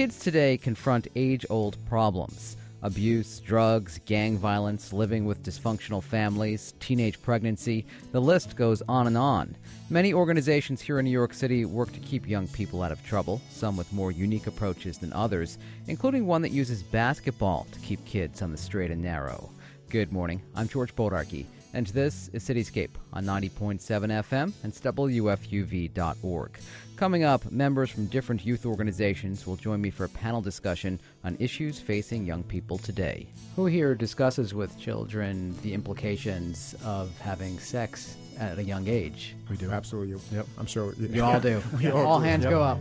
Kids 0.00 0.18
today 0.18 0.56
confront 0.56 1.08
age 1.14 1.44
old 1.50 1.76
problems 1.84 2.56
abuse, 2.82 3.38
drugs, 3.40 4.00
gang 4.06 4.38
violence, 4.38 4.94
living 4.94 5.26
with 5.26 5.42
dysfunctional 5.42 6.02
families, 6.02 6.72
teenage 6.80 7.20
pregnancy. 7.20 7.84
The 8.10 8.22
list 8.22 8.56
goes 8.56 8.82
on 8.88 9.08
and 9.08 9.18
on. 9.18 9.54
Many 9.90 10.14
organizations 10.14 10.80
here 10.80 11.00
in 11.00 11.04
New 11.04 11.10
York 11.10 11.34
City 11.34 11.66
work 11.66 11.92
to 11.92 12.00
keep 12.00 12.26
young 12.26 12.48
people 12.48 12.82
out 12.82 12.92
of 12.92 13.04
trouble, 13.04 13.42
some 13.50 13.76
with 13.76 13.92
more 13.92 14.10
unique 14.10 14.46
approaches 14.46 14.96
than 14.96 15.12
others, 15.12 15.58
including 15.86 16.24
one 16.24 16.40
that 16.40 16.48
uses 16.48 16.82
basketball 16.82 17.66
to 17.70 17.78
keep 17.80 18.02
kids 18.06 18.40
on 18.40 18.52
the 18.52 18.56
straight 18.56 18.90
and 18.90 19.02
narrow. 19.02 19.50
Good 19.90 20.12
morning. 20.12 20.40
I'm 20.54 20.66
George 20.66 20.96
Bodarky, 20.96 21.44
and 21.72 21.86
this 21.88 22.28
is 22.32 22.42
Cityscape 22.44 22.90
on 23.12 23.24
90.7 23.24 23.78
FM 23.80 24.52
and 24.62 24.72
WFUV.org. 24.72 26.58
Coming 26.96 27.24
up, 27.24 27.50
members 27.50 27.90
from 27.90 28.06
different 28.06 28.44
youth 28.44 28.66
organizations 28.66 29.46
will 29.46 29.56
join 29.56 29.80
me 29.80 29.90
for 29.90 30.04
a 30.04 30.08
panel 30.08 30.40
discussion 30.42 31.00
on 31.24 31.36
issues 31.38 31.78
facing 31.80 32.26
young 32.26 32.42
people 32.42 32.76
today. 32.76 33.26
Who 33.56 33.66
here 33.66 33.94
discusses 33.94 34.52
with 34.52 34.78
children 34.78 35.56
the 35.62 35.72
implications 35.72 36.74
of 36.84 37.16
having 37.20 37.58
sex 37.58 38.16
at 38.38 38.58
a 38.58 38.62
young 38.62 38.88
age? 38.88 39.34
We 39.48 39.56
do, 39.56 39.70
absolutely. 39.70 40.20
Yep, 40.32 40.46
I'm 40.58 40.66
sure. 40.66 40.92
You 40.94 41.22
all 41.22 41.40
do. 41.40 41.62
We 41.78 41.90
all, 41.90 42.06
all 42.06 42.18
do. 42.18 42.24
hands 42.24 42.44
Yep. 42.44 42.50
go 42.50 42.62
up. 42.62 42.78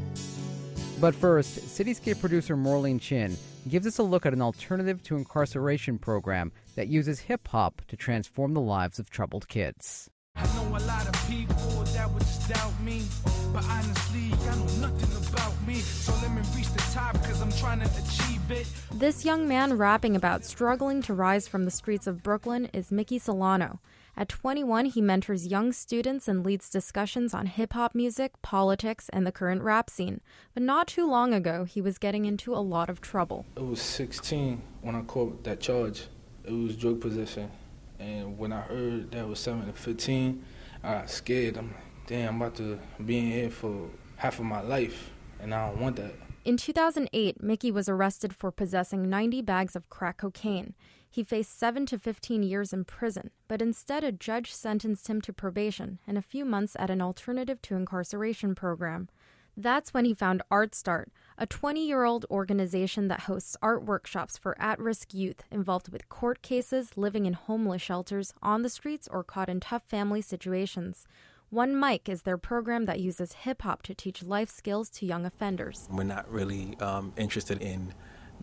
But 1.00 1.16
first, 1.16 1.60
Cityscape 1.60 2.20
producer 2.20 2.58
Maureen 2.58 3.00
Chin 3.00 3.38
gives 3.70 3.88
us 3.88 4.00
a 4.00 4.04
look 4.04 4.26
at 4.26 4.34
an 4.34 4.42
alternative 4.42 5.02
to 5.04 5.16
incarceration 5.16 5.98
program 5.98 6.52
that 6.80 6.88
uses 6.88 7.20
hip 7.20 7.46
hop 7.50 7.82
to 7.90 7.98
transform 7.98 8.54
the 8.54 8.62
lives 8.62 9.00
of 9.00 9.10
troubled 9.10 9.50
kids. 9.50 10.10
I 10.38 10.46
know 10.56 10.78
a 10.78 10.80
lot 10.88 11.06
of 11.10 11.30
people 11.30 11.84
that 11.92 12.10
would 12.10 12.22
just 12.22 12.48
doubt 12.48 12.80
me. 12.80 13.04
But 13.52 13.66
honestly, 13.66 14.32
I 14.48 14.56
know 14.56 14.88
nothing 14.88 15.28
about 15.28 15.68
me. 15.68 15.76
So 15.82 16.14
let 16.22 16.32
me 16.32 16.42
reach 16.56 16.70
the 16.70 16.90
top, 16.94 17.16
cause 17.26 17.42
I'm 17.42 17.52
trying 17.52 17.82
to 17.82 17.86
achieve 17.86 18.50
it. 18.50 18.66
This 18.94 19.26
young 19.26 19.46
man 19.46 19.78
rapping 19.78 20.16
about 20.16 20.46
struggling 20.46 21.02
to 21.02 21.14
rise 21.14 21.50
from 21.50 21.66
the 21.66 21.72
streets 21.72 22.08
of 22.08 22.24
Brooklyn 22.24 22.70
is 22.72 22.94
Mickey 22.94 23.20
Solano. 23.20 23.82
At 24.16 24.30
21, 24.30 24.86
he 24.86 25.02
mentors 25.02 25.48
young 25.48 25.74
students 25.74 26.30
and 26.30 26.46
leads 26.46 26.70
discussions 26.70 27.34
on 27.34 27.48
hip 27.48 27.74
hop 27.74 27.94
music, 27.94 28.42
politics, 28.42 29.10
and 29.12 29.28
the 29.28 29.34
current 29.34 29.64
rap 29.64 29.90
scene. 29.90 30.22
But 30.54 30.64
not 30.64 30.88
too 30.88 31.06
long 31.06 31.34
ago, 31.34 31.66
he 31.66 31.82
was 31.82 31.98
getting 31.98 32.24
into 32.24 32.56
a 32.56 32.64
lot 32.64 32.90
of 32.90 33.02
trouble. 33.02 33.46
It 33.58 33.66
was 33.66 33.82
16 33.82 34.62
when 34.82 34.96
I 34.96 35.02
caught 35.02 35.44
that 35.44 35.60
charge. 35.60 36.08
It 36.50 36.54
was 36.54 36.76
drug 36.76 37.00
possession. 37.00 37.52
And 38.00 38.40
when 38.40 38.52
I 38.52 38.62
heard 38.62 39.12
that 39.12 39.28
was 39.28 39.40
7 39.40 39.68
to 39.68 39.74
15, 39.74 40.44
I 40.84 40.94
got 40.94 41.10
scared. 41.12 41.58
I'm 41.58 41.68
like, 41.68 42.08
damn, 42.08 42.30
I'm 42.30 42.42
about 42.42 42.56
to 42.56 42.80
be 43.06 43.20
in 43.20 43.26
here 43.28 43.50
for 43.52 43.88
half 44.16 44.40
of 44.40 44.46
my 44.46 44.62
life. 44.62 45.12
And 45.40 45.54
I 45.54 45.68
don't 45.68 45.80
want 45.80 45.98
that. 45.98 46.16
In 46.44 46.58
2008, 46.58 47.44
Mickey 47.44 47.72
was 47.72 47.88
arrested 47.88 48.34
for 48.36 48.52
possessing 48.52 49.08
90 49.08 49.44
bags 49.44 49.76
of 49.76 49.90
crack 49.90 50.18
cocaine. 50.18 50.74
He 51.08 51.24
faced 51.24 51.60
7 51.60 51.86
to 51.86 52.00
15 52.00 52.42
years 52.42 52.74
in 52.74 52.84
prison, 52.84 53.30
but 53.48 53.62
instead, 53.62 54.04
a 54.04 54.12
judge 54.12 54.52
sentenced 54.52 55.08
him 55.08 55.22
to 55.22 55.34
probation 55.34 56.00
and 56.08 56.18
a 56.18 56.24
few 56.24 56.46
months 56.46 56.76
at 56.80 56.90
an 56.90 57.00
alternative 57.02 57.62
to 57.64 57.76
incarceration 57.76 58.56
program. 58.56 59.08
That's 59.56 59.94
when 59.94 60.06
he 60.06 60.14
found 60.16 60.42
Art 60.50 60.74
Start, 60.74 61.12
a 61.40 61.48
20 61.48 61.88
year 61.88 62.04
old 62.04 62.26
organization 62.30 63.08
that 63.08 63.22
hosts 63.22 63.56
art 63.62 63.86
workshops 63.86 64.38
for 64.38 64.60
at 64.62 64.78
risk 64.78 65.14
youth 65.14 65.44
involved 65.50 65.90
with 65.90 66.10
court 66.10 66.42
cases, 66.42 66.98
living 66.98 67.26
in 67.26 67.34
homeless 67.34 67.82
shelters, 67.82 68.34
on 68.44 68.62
the 68.62 68.70
streets, 68.70 69.08
or 69.10 69.24
caught 69.24 69.48
in 69.48 69.62
tough 69.62 69.84
family 69.84 70.22
situations. 70.22 71.08
One 71.50 71.80
Mic 71.80 72.10
is 72.10 72.24
their 72.24 72.38
program 72.38 72.86
that 72.86 73.00
uses 73.00 73.32
hip 73.32 73.62
hop 73.62 73.82
to 73.84 73.96
teach 73.96 74.22
life 74.22 74.50
skills 74.50 74.90
to 74.92 75.06
young 75.06 75.26
offenders. 75.26 75.88
We're 75.90 76.04
not 76.04 76.30
really 76.30 76.78
um, 76.82 77.14
interested 77.18 77.62
in 77.62 77.94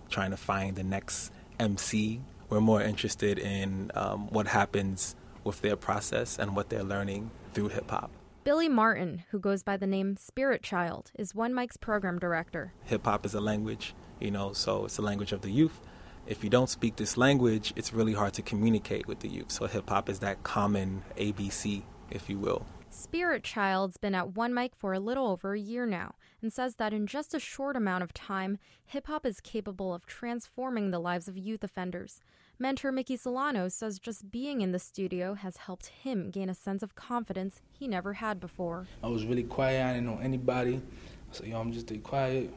trying 0.08 0.30
to 0.30 0.36
find 0.36 0.74
the 0.74 0.82
next 0.82 1.30
MC. 1.60 2.22
We're 2.48 2.60
more 2.60 2.82
interested 2.82 3.38
in 3.38 3.90
um, 3.94 4.28
what 4.28 4.48
happens 4.48 5.14
with 5.44 5.60
their 5.60 5.76
process 5.76 6.38
and 6.38 6.56
what 6.56 6.70
they're 6.70 6.82
learning 6.82 7.30
through 7.52 7.68
hip 7.68 7.90
hop. 7.90 8.10
Billy 8.46 8.68
Martin, 8.68 9.24
who 9.32 9.40
goes 9.40 9.64
by 9.64 9.76
the 9.76 9.88
name 9.88 10.16
Spirit 10.16 10.62
Child, 10.62 11.10
is 11.18 11.34
One 11.34 11.52
Mic's 11.52 11.76
program 11.76 12.20
director. 12.20 12.72
Hip 12.84 13.04
hop 13.04 13.26
is 13.26 13.34
a 13.34 13.40
language, 13.40 13.92
you 14.20 14.30
know, 14.30 14.52
so 14.52 14.84
it's 14.84 14.94
the 14.94 15.02
language 15.02 15.32
of 15.32 15.40
the 15.40 15.50
youth. 15.50 15.80
If 16.28 16.44
you 16.44 16.48
don't 16.48 16.70
speak 16.70 16.94
this 16.94 17.16
language, 17.16 17.72
it's 17.74 17.92
really 17.92 18.12
hard 18.12 18.34
to 18.34 18.42
communicate 18.42 19.08
with 19.08 19.18
the 19.18 19.28
youth. 19.28 19.50
So 19.50 19.66
hip 19.66 19.90
hop 19.90 20.08
is 20.08 20.20
that 20.20 20.44
common 20.44 21.02
ABC, 21.16 21.82
if 22.08 22.30
you 22.30 22.38
will. 22.38 22.64
Spirit 22.88 23.42
Child's 23.42 23.96
been 23.96 24.14
at 24.14 24.36
One 24.36 24.54
Mic 24.54 24.76
for 24.76 24.92
a 24.92 25.00
little 25.00 25.26
over 25.26 25.54
a 25.54 25.58
year 25.58 25.84
now 25.84 26.14
and 26.40 26.52
says 26.52 26.76
that 26.76 26.92
in 26.92 27.08
just 27.08 27.34
a 27.34 27.40
short 27.40 27.74
amount 27.74 28.04
of 28.04 28.14
time, 28.14 28.58
hip 28.84 29.08
hop 29.08 29.26
is 29.26 29.40
capable 29.40 29.92
of 29.92 30.06
transforming 30.06 30.92
the 30.92 31.00
lives 31.00 31.26
of 31.26 31.36
youth 31.36 31.64
offenders. 31.64 32.20
Mentor 32.58 32.90
Mickey 32.90 33.18
Solano 33.18 33.68
says 33.68 33.98
just 33.98 34.30
being 34.30 34.62
in 34.62 34.72
the 34.72 34.78
studio 34.78 35.34
has 35.34 35.58
helped 35.58 35.88
him 35.88 36.30
gain 36.30 36.48
a 36.48 36.54
sense 36.54 36.82
of 36.82 36.94
confidence 36.94 37.60
he 37.70 37.86
never 37.86 38.14
had 38.14 38.40
before. 38.40 38.86
I 39.02 39.08
was 39.08 39.26
really 39.26 39.42
quiet. 39.42 39.84
I 39.84 39.92
didn't 39.92 40.06
know 40.06 40.18
anybody. 40.22 40.76
I 40.76 41.34
said, 41.34 41.48
yo, 41.48 41.60
I'm 41.60 41.70
just 41.70 41.88
stay 41.88 41.98
quiet. 41.98 42.50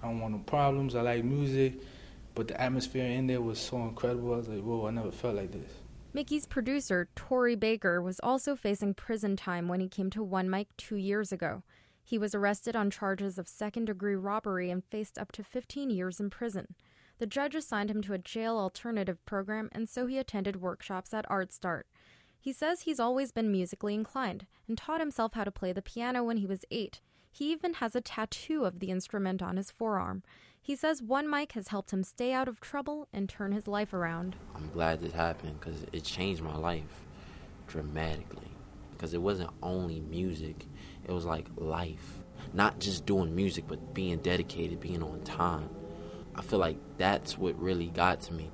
I 0.00 0.06
don't 0.06 0.20
want 0.20 0.34
no 0.34 0.40
problems. 0.40 0.94
I 0.94 1.00
like 1.00 1.24
music. 1.24 1.82
But 2.36 2.46
the 2.48 2.60
atmosphere 2.60 3.04
in 3.04 3.26
there 3.26 3.40
was 3.40 3.58
so 3.58 3.82
incredible. 3.82 4.32
I 4.32 4.36
was 4.36 4.48
like, 4.48 4.62
whoa, 4.62 4.86
I 4.86 4.92
never 4.92 5.10
felt 5.10 5.34
like 5.34 5.50
this. 5.50 5.72
Mickey's 6.12 6.46
producer, 6.46 7.08
Tori 7.16 7.56
Baker, 7.56 8.00
was 8.00 8.20
also 8.20 8.54
facing 8.54 8.94
prison 8.94 9.34
time 9.34 9.66
when 9.66 9.80
he 9.80 9.88
came 9.88 10.10
to 10.10 10.22
One 10.22 10.48
Mic 10.48 10.68
two 10.76 10.96
years 10.96 11.32
ago. 11.32 11.64
He 12.04 12.16
was 12.16 12.32
arrested 12.32 12.76
on 12.76 12.90
charges 12.90 13.38
of 13.38 13.48
second 13.48 13.86
degree 13.86 14.14
robbery 14.14 14.70
and 14.70 14.84
faced 14.84 15.18
up 15.18 15.32
to 15.32 15.42
15 15.42 15.90
years 15.90 16.20
in 16.20 16.30
prison. 16.30 16.76
The 17.22 17.26
judge 17.28 17.54
assigned 17.54 17.88
him 17.88 18.02
to 18.02 18.14
a 18.14 18.18
jail 18.18 18.58
alternative 18.58 19.24
program, 19.26 19.68
and 19.70 19.88
so 19.88 20.08
he 20.08 20.18
attended 20.18 20.60
workshops 20.60 21.14
at 21.14 21.24
Art 21.30 21.52
Start. 21.52 21.86
He 22.40 22.52
says 22.52 22.80
he's 22.80 22.98
always 22.98 23.30
been 23.30 23.52
musically 23.52 23.94
inclined 23.94 24.44
and 24.66 24.76
taught 24.76 24.98
himself 24.98 25.34
how 25.34 25.44
to 25.44 25.52
play 25.52 25.72
the 25.72 25.82
piano 25.82 26.24
when 26.24 26.38
he 26.38 26.46
was 26.46 26.64
eight. 26.72 27.00
He 27.30 27.52
even 27.52 27.74
has 27.74 27.94
a 27.94 28.00
tattoo 28.00 28.64
of 28.64 28.80
the 28.80 28.90
instrument 28.90 29.40
on 29.40 29.56
his 29.56 29.70
forearm. 29.70 30.24
He 30.60 30.74
says 30.74 31.00
One 31.00 31.30
Mic 31.30 31.52
has 31.52 31.68
helped 31.68 31.92
him 31.92 32.02
stay 32.02 32.32
out 32.32 32.48
of 32.48 32.58
trouble 32.58 33.06
and 33.12 33.28
turn 33.28 33.52
his 33.52 33.68
life 33.68 33.94
around. 33.94 34.34
I'm 34.56 34.68
glad 34.72 35.00
this 35.00 35.12
happened 35.12 35.60
because 35.60 35.86
it 35.92 36.02
changed 36.02 36.42
my 36.42 36.56
life 36.56 37.04
dramatically. 37.68 38.50
Because 38.90 39.14
it 39.14 39.22
wasn't 39.22 39.50
only 39.62 40.00
music, 40.00 40.66
it 41.04 41.12
was 41.12 41.24
like 41.24 41.46
life. 41.54 42.18
Not 42.52 42.80
just 42.80 43.06
doing 43.06 43.32
music, 43.32 43.66
but 43.68 43.94
being 43.94 44.18
dedicated, 44.18 44.80
being 44.80 45.04
on 45.04 45.22
time. 45.22 45.70
I 46.34 46.42
feel 46.42 46.58
like 46.58 46.78
that's 46.98 47.36
what 47.38 47.58
really 47.60 47.88
got 47.88 48.20
to 48.22 48.32
me. 48.32 48.50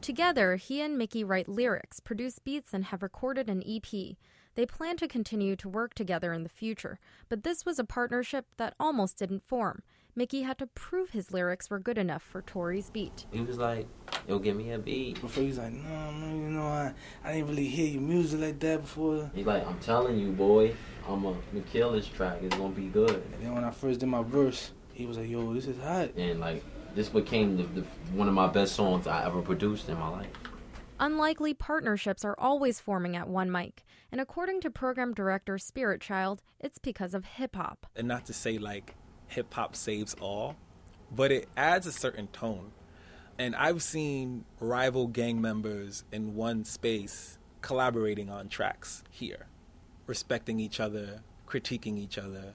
Together, 0.00 0.56
he 0.56 0.80
and 0.80 0.98
Mickey 0.98 1.24
write 1.24 1.48
lyrics, 1.48 1.98
produce 1.98 2.38
beats, 2.38 2.74
and 2.74 2.86
have 2.86 3.02
recorded 3.02 3.48
an 3.48 3.62
EP. 3.66 4.16
They 4.54 4.66
plan 4.66 4.96
to 4.98 5.08
continue 5.08 5.56
to 5.56 5.68
work 5.68 5.94
together 5.94 6.32
in 6.32 6.42
the 6.42 6.48
future, 6.48 6.98
but 7.28 7.42
this 7.42 7.64
was 7.64 7.78
a 7.78 7.84
partnership 7.84 8.46
that 8.56 8.74
almost 8.78 9.18
didn't 9.18 9.48
form. 9.48 9.82
Mickey 10.16 10.42
had 10.42 10.58
to 10.58 10.66
prove 10.68 11.10
his 11.10 11.32
lyrics 11.32 11.68
were 11.68 11.80
good 11.80 11.98
enough 11.98 12.22
for 12.22 12.40
Tori's 12.42 12.88
beat. 12.88 13.26
He 13.32 13.40
was 13.40 13.58
like, 13.58 13.88
yo, 14.28 14.38
give 14.38 14.56
me 14.56 14.70
a 14.70 14.78
beat. 14.78 15.20
Before 15.20 15.42
he 15.42 15.48
was 15.48 15.58
like, 15.58 15.72
no, 15.72 16.12
man, 16.12 16.40
you 16.40 16.50
know, 16.50 16.66
I, 16.66 16.94
I 17.24 17.32
didn't 17.32 17.48
really 17.48 17.66
hear 17.66 17.88
your 17.88 18.02
music 18.02 18.40
like 18.40 18.60
that 18.60 18.82
before. 18.82 19.28
He's 19.34 19.44
like, 19.44 19.66
I'm 19.66 19.78
telling 19.80 20.16
you, 20.18 20.30
boy, 20.30 20.74
I'm 21.08 21.22
gonna 21.22 21.40
kill 21.72 21.92
this 21.92 22.06
track. 22.06 22.38
It's 22.42 22.54
gonna 22.56 22.74
be 22.74 22.86
good. 22.86 23.10
And 23.10 23.42
then 23.42 23.54
when 23.54 23.64
I 23.64 23.72
first 23.72 24.00
did 24.00 24.06
my 24.06 24.22
verse, 24.22 24.70
he 24.92 25.04
was 25.04 25.18
like, 25.18 25.28
yo, 25.28 25.52
this 25.52 25.66
is 25.66 25.80
hot. 25.82 26.10
And 26.16 26.38
like, 26.38 26.62
this 26.94 27.08
became 27.08 27.56
the, 27.56 27.64
the, 27.64 27.86
one 28.12 28.28
of 28.28 28.34
my 28.34 28.46
best 28.46 28.74
songs 28.74 29.06
I 29.06 29.24
ever 29.26 29.42
produced 29.42 29.88
in 29.88 29.98
my 29.98 30.08
life. 30.08 30.30
Unlikely 31.00 31.54
partnerships 31.54 32.24
are 32.24 32.36
always 32.38 32.78
forming 32.78 33.16
at 33.16 33.28
One 33.28 33.50
Mic, 33.50 33.84
and 34.12 34.20
according 34.20 34.60
to 34.60 34.70
program 34.70 35.12
director 35.12 35.58
Spirit 35.58 36.00
Child, 36.00 36.40
it's 36.60 36.78
because 36.78 37.14
of 37.14 37.24
hip 37.24 37.56
hop. 37.56 37.86
And 37.96 38.06
not 38.06 38.26
to 38.26 38.32
say 38.32 38.58
like 38.58 38.94
hip 39.26 39.52
hop 39.52 39.74
saves 39.74 40.14
all, 40.14 40.56
but 41.10 41.32
it 41.32 41.48
adds 41.56 41.86
a 41.86 41.92
certain 41.92 42.28
tone. 42.28 42.70
And 43.38 43.56
I've 43.56 43.82
seen 43.82 44.44
rival 44.60 45.08
gang 45.08 45.40
members 45.40 46.04
in 46.12 46.36
one 46.36 46.64
space 46.64 47.38
collaborating 47.60 48.30
on 48.30 48.48
tracks 48.48 49.02
here, 49.10 49.46
respecting 50.06 50.60
each 50.60 50.78
other, 50.78 51.22
critiquing 51.48 51.98
each 51.98 52.18
other, 52.18 52.54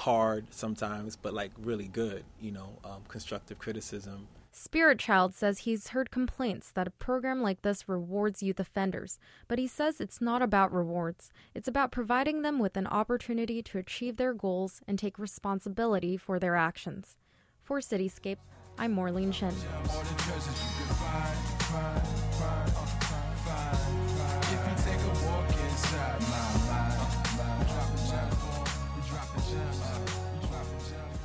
hard 0.00 0.46
sometimes, 0.50 1.16
but 1.16 1.34
like 1.34 1.52
really 1.60 1.88
good, 1.88 2.24
you 2.40 2.50
know, 2.50 2.78
um, 2.84 3.02
constructive 3.08 3.58
criticism. 3.58 4.28
Spirit 4.52 4.98
Child 4.98 5.34
says 5.34 5.60
he's 5.60 5.88
heard 5.88 6.10
complaints 6.10 6.72
that 6.72 6.88
a 6.88 6.90
program 6.90 7.40
like 7.40 7.62
this 7.62 7.88
rewards 7.88 8.42
youth 8.42 8.58
offenders, 8.58 9.18
but 9.46 9.58
he 9.58 9.66
says 9.66 10.00
it's 10.00 10.20
not 10.20 10.42
about 10.42 10.72
rewards. 10.72 11.30
It's 11.54 11.68
about 11.68 11.92
providing 11.92 12.42
them 12.42 12.58
with 12.58 12.76
an 12.76 12.88
opportunity 12.88 13.62
to 13.62 13.78
achieve 13.78 14.16
their 14.16 14.34
goals 14.34 14.80
and 14.88 14.98
take 14.98 15.18
responsibility 15.18 16.16
for 16.16 16.40
their 16.40 16.56
actions. 16.56 17.16
For 17.62 17.78
Cityscape, 17.78 18.38
I'm 18.76 18.92
Maureen 18.92 19.30
Chin. 19.30 19.54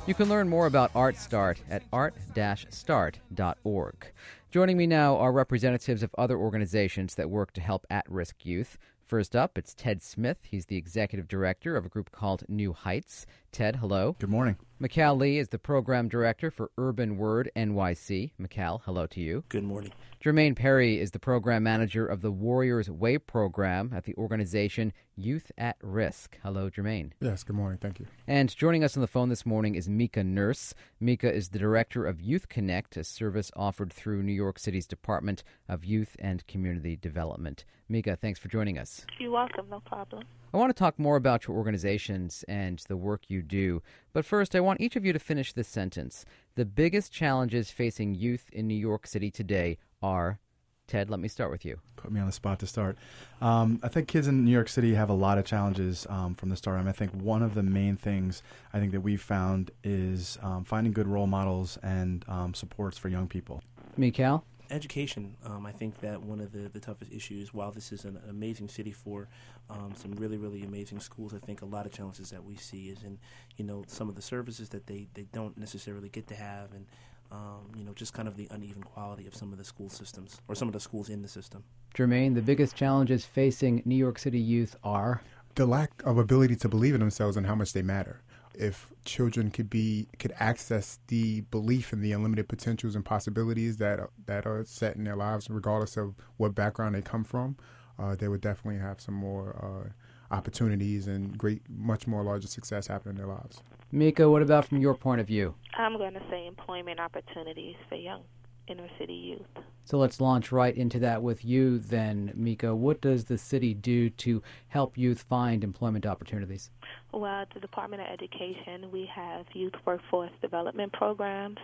You 0.06 0.14
can 0.14 0.28
learn 0.28 0.48
more 0.48 0.66
about 0.66 0.92
Art 0.94 1.16
Start 1.16 1.60
at 1.68 1.82
art-start.org. 1.92 4.12
Joining 4.52 4.76
me 4.76 4.86
now 4.86 5.16
are 5.16 5.32
representatives 5.32 6.04
of 6.04 6.14
other 6.16 6.38
organizations 6.38 7.16
that 7.16 7.28
work 7.28 7.52
to 7.54 7.60
help 7.60 7.84
at-risk 7.90 8.46
youth. 8.46 8.78
First 9.04 9.34
up, 9.34 9.58
it's 9.58 9.74
Ted 9.74 10.04
Smith. 10.04 10.38
He's 10.42 10.66
the 10.66 10.76
executive 10.76 11.26
director 11.26 11.76
of 11.76 11.84
a 11.84 11.88
group 11.88 12.12
called 12.12 12.44
New 12.48 12.72
Heights. 12.72 13.26
Ted, 13.56 13.76
hello. 13.76 14.14
Good 14.18 14.28
morning. 14.28 14.58
Mikal 14.82 15.18
Lee 15.18 15.38
is 15.38 15.48
the 15.48 15.58
program 15.58 16.10
director 16.10 16.50
for 16.50 16.70
Urban 16.76 17.16
Word 17.16 17.50
NYC. 17.56 18.32
Mikal, 18.38 18.82
hello 18.84 19.06
to 19.06 19.18
you. 19.18 19.44
Good 19.48 19.64
morning. 19.64 19.92
Jermaine 20.22 20.54
Perry 20.54 21.00
is 21.00 21.12
the 21.12 21.18
program 21.18 21.62
manager 21.62 22.06
of 22.06 22.20
the 22.20 22.30
Warriors 22.30 22.90
Way 22.90 23.16
program 23.16 23.92
at 23.96 24.04
the 24.04 24.14
organization 24.16 24.92
Youth 25.16 25.50
at 25.56 25.76
Risk. 25.80 26.36
Hello, 26.42 26.68
Jermaine. 26.68 27.12
Yes, 27.20 27.44
good 27.44 27.56
morning. 27.56 27.78
Thank 27.80 27.98
you. 27.98 28.06
And 28.26 28.54
joining 28.54 28.84
us 28.84 28.94
on 28.94 29.00
the 29.00 29.06
phone 29.06 29.30
this 29.30 29.46
morning 29.46 29.74
is 29.74 29.88
Mika 29.88 30.22
Nurse. 30.22 30.74
Mika 31.00 31.32
is 31.32 31.48
the 31.48 31.58
director 31.58 32.04
of 32.04 32.20
Youth 32.20 32.50
Connect, 32.50 32.98
a 32.98 33.04
service 33.04 33.50
offered 33.56 33.90
through 33.90 34.22
New 34.22 34.34
York 34.34 34.58
City's 34.58 34.86
Department 34.86 35.42
of 35.66 35.82
Youth 35.82 36.14
and 36.18 36.46
Community 36.46 36.94
Development. 36.94 37.64
Mika, 37.88 38.16
thanks 38.16 38.38
for 38.38 38.48
joining 38.48 38.76
us. 38.76 39.06
You're 39.18 39.30
welcome, 39.30 39.70
no 39.70 39.80
problem. 39.80 40.24
I 40.56 40.58
want 40.58 40.74
to 40.74 40.80
talk 40.80 40.98
more 40.98 41.16
about 41.16 41.46
your 41.46 41.54
organizations 41.54 42.42
and 42.48 42.78
the 42.88 42.96
work 42.96 43.24
you 43.28 43.42
do. 43.42 43.82
But 44.14 44.24
first, 44.24 44.56
I 44.56 44.60
want 44.60 44.80
each 44.80 44.96
of 44.96 45.04
you 45.04 45.12
to 45.12 45.18
finish 45.18 45.52
this 45.52 45.68
sentence. 45.68 46.24
The 46.54 46.64
biggest 46.64 47.12
challenges 47.12 47.70
facing 47.70 48.14
youth 48.14 48.48
in 48.54 48.66
New 48.66 48.74
York 48.74 49.06
City 49.06 49.30
today 49.30 49.76
are 50.00 50.38
Ted, 50.86 51.10
let 51.10 51.20
me 51.20 51.28
start 51.28 51.50
with 51.50 51.66
you. 51.66 51.78
Put 51.96 52.10
me 52.10 52.20
on 52.20 52.26
the 52.26 52.32
spot 52.32 52.58
to 52.60 52.66
start. 52.66 52.96
Um, 53.42 53.80
I 53.82 53.88
think 53.88 54.08
kids 54.08 54.28
in 54.28 54.46
New 54.46 54.50
York 54.50 54.70
City 54.70 54.94
have 54.94 55.10
a 55.10 55.14
lot 55.14 55.36
of 55.36 55.44
challenges 55.44 56.06
um, 56.08 56.34
from 56.34 56.48
the 56.48 56.56
start. 56.56 56.78
I, 56.78 56.80
mean, 56.80 56.88
I 56.88 56.92
think 56.92 57.12
one 57.12 57.42
of 57.42 57.52
the 57.52 57.62
main 57.62 57.98
things 57.98 58.42
I 58.72 58.78
think 58.78 58.92
that 58.92 59.02
we've 59.02 59.20
found 59.20 59.72
is 59.84 60.38
um, 60.40 60.64
finding 60.64 60.94
good 60.94 61.06
role 61.06 61.26
models 61.26 61.76
and 61.82 62.24
um, 62.28 62.54
supports 62.54 62.96
for 62.96 63.10
young 63.10 63.28
people. 63.28 63.62
Mikal? 63.98 64.42
Education. 64.70 65.36
Um, 65.44 65.66
I 65.66 65.72
think 65.72 66.00
that 66.00 66.22
one 66.22 66.40
of 66.40 66.52
the, 66.52 66.68
the 66.68 66.80
toughest 66.80 67.12
issues, 67.12 67.54
while 67.54 67.70
this 67.70 67.92
is 67.92 68.04
an 68.04 68.18
amazing 68.28 68.68
city 68.68 68.92
for 68.92 69.28
um, 69.70 69.94
some 69.96 70.12
really, 70.12 70.36
really 70.36 70.62
amazing 70.62 71.00
schools, 71.00 71.34
I 71.34 71.38
think 71.38 71.62
a 71.62 71.66
lot 71.66 71.86
of 71.86 71.92
challenges 71.92 72.30
that 72.30 72.44
we 72.44 72.56
see 72.56 72.88
is 72.88 73.02
in, 73.02 73.18
you 73.56 73.64
know, 73.64 73.84
some 73.86 74.08
of 74.08 74.14
the 74.16 74.22
services 74.22 74.68
that 74.70 74.86
they, 74.86 75.08
they 75.14 75.26
don't 75.32 75.56
necessarily 75.56 76.08
get 76.08 76.26
to 76.28 76.34
have 76.34 76.72
and 76.72 76.86
um, 77.32 77.72
you 77.76 77.84
know, 77.84 77.92
just 77.92 78.12
kind 78.12 78.28
of 78.28 78.36
the 78.36 78.48
uneven 78.50 78.82
quality 78.82 79.26
of 79.26 79.34
some 79.34 79.52
of 79.52 79.58
the 79.58 79.64
school 79.64 79.88
systems 79.88 80.40
or 80.48 80.54
some 80.54 80.68
of 80.68 80.74
the 80.74 80.80
schools 80.80 81.08
in 81.08 81.22
the 81.22 81.28
system. 81.28 81.64
Jermaine, 81.94 82.34
the 82.34 82.42
biggest 82.42 82.76
challenges 82.76 83.24
facing 83.24 83.82
New 83.84 83.96
York 83.96 84.18
City 84.18 84.38
youth 84.38 84.76
are 84.84 85.22
the 85.54 85.66
lack 85.66 85.90
of 86.04 86.18
ability 86.18 86.54
to 86.56 86.68
believe 86.68 86.94
in 86.94 87.00
themselves 87.00 87.36
and 87.36 87.46
how 87.46 87.54
much 87.54 87.72
they 87.72 87.82
matter. 87.82 88.20
If 88.58 88.92
children 89.04 89.50
could 89.50 89.68
be 89.68 90.08
could 90.18 90.32
access 90.38 90.98
the 91.08 91.42
belief 91.42 91.92
in 91.92 92.00
the 92.00 92.12
unlimited 92.12 92.48
potentials 92.48 92.94
and 92.94 93.04
possibilities 93.04 93.76
that 93.78 94.00
that 94.26 94.46
are 94.46 94.64
set 94.64 94.96
in 94.96 95.04
their 95.04 95.16
lives, 95.16 95.50
regardless 95.50 95.96
of 95.96 96.14
what 96.38 96.54
background 96.54 96.94
they 96.94 97.02
come 97.02 97.24
from, 97.24 97.56
uh, 97.98 98.14
they 98.14 98.28
would 98.28 98.40
definitely 98.40 98.80
have 98.80 99.00
some 99.00 99.14
more 99.14 99.56
uh, 99.62 100.34
opportunities 100.34 101.06
and 101.06 101.36
great, 101.36 101.62
much 101.68 102.06
more 102.06 102.22
larger 102.22 102.48
success 102.48 102.86
happen 102.86 103.10
in 103.10 103.16
their 103.16 103.26
lives. 103.26 103.62
Mika, 103.92 104.28
what 104.28 104.42
about 104.42 104.66
from 104.66 104.78
your 104.78 104.94
point 104.94 105.20
of 105.20 105.26
view? 105.26 105.54
I'm 105.74 105.96
going 105.96 106.14
to 106.14 106.22
say 106.30 106.46
employment 106.46 106.98
opportunities 106.98 107.76
for 107.88 107.94
young 107.94 108.22
inner 108.68 108.88
city 108.98 109.14
youth. 109.14 109.64
So 109.84 109.98
let's 109.98 110.20
launch 110.20 110.50
right 110.50 110.76
into 110.76 110.98
that 110.98 111.22
with 111.22 111.44
you 111.44 111.78
then, 111.78 112.32
Mika. 112.34 112.74
What 112.74 113.00
does 113.00 113.24
the 113.24 113.38
city 113.38 113.72
do 113.72 114.10
to 114.10 114.42
help 114.66 114.98
youth 114.98 115.22
find 115.28 115.62
employment 115.62 116.04
opportunities? 116.04 116.70
Well, 117.12 117.26
at 117.26 117.54
the 117.54 117.60
Department 117.60 118.02
of 118.02 118.08
Education, 118.08 118.90
we 118.90 119.08
have 119.14 119.46
youth 119.52 119.74
workforce 119.84 120.32
development 120.42 120.92
programs, 120.92 121.58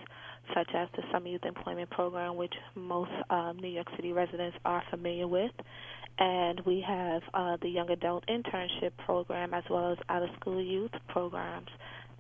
such 0.55 0.69
as 0.73 0.89
the 0.95 1.03
Summer 1.11 1.29
Youth 1.29 1.45
Employment 1.45 1.91
Program, 1.91 2.37
which 2.37 2.55
most 2.77 3.11
um, 3.29 3.59
New 3.59 3.69
York 3.69 3.89
City 3.97 4.13
residents 4.13 4.57
are 4.65 4.85
familiar 4.89 5.27
with. 5.27 5.51
And 6.19 6.61
we 6.65 6.85
have 6.87 7.23
uh, 7.35 7.57
the 7.61 7.71
Young 7.71 7.91
Adult 7.91 8.25
Internship 8.29 8.93
Program, 9.05 9.53
as 9.53 9.65
well 9.69 9.91
as 9.91 9.99
out 10.09 10.23
of 10.23 10.29
school 10.41 10.63
youth 10.63 10.93
programs 11.09 11.71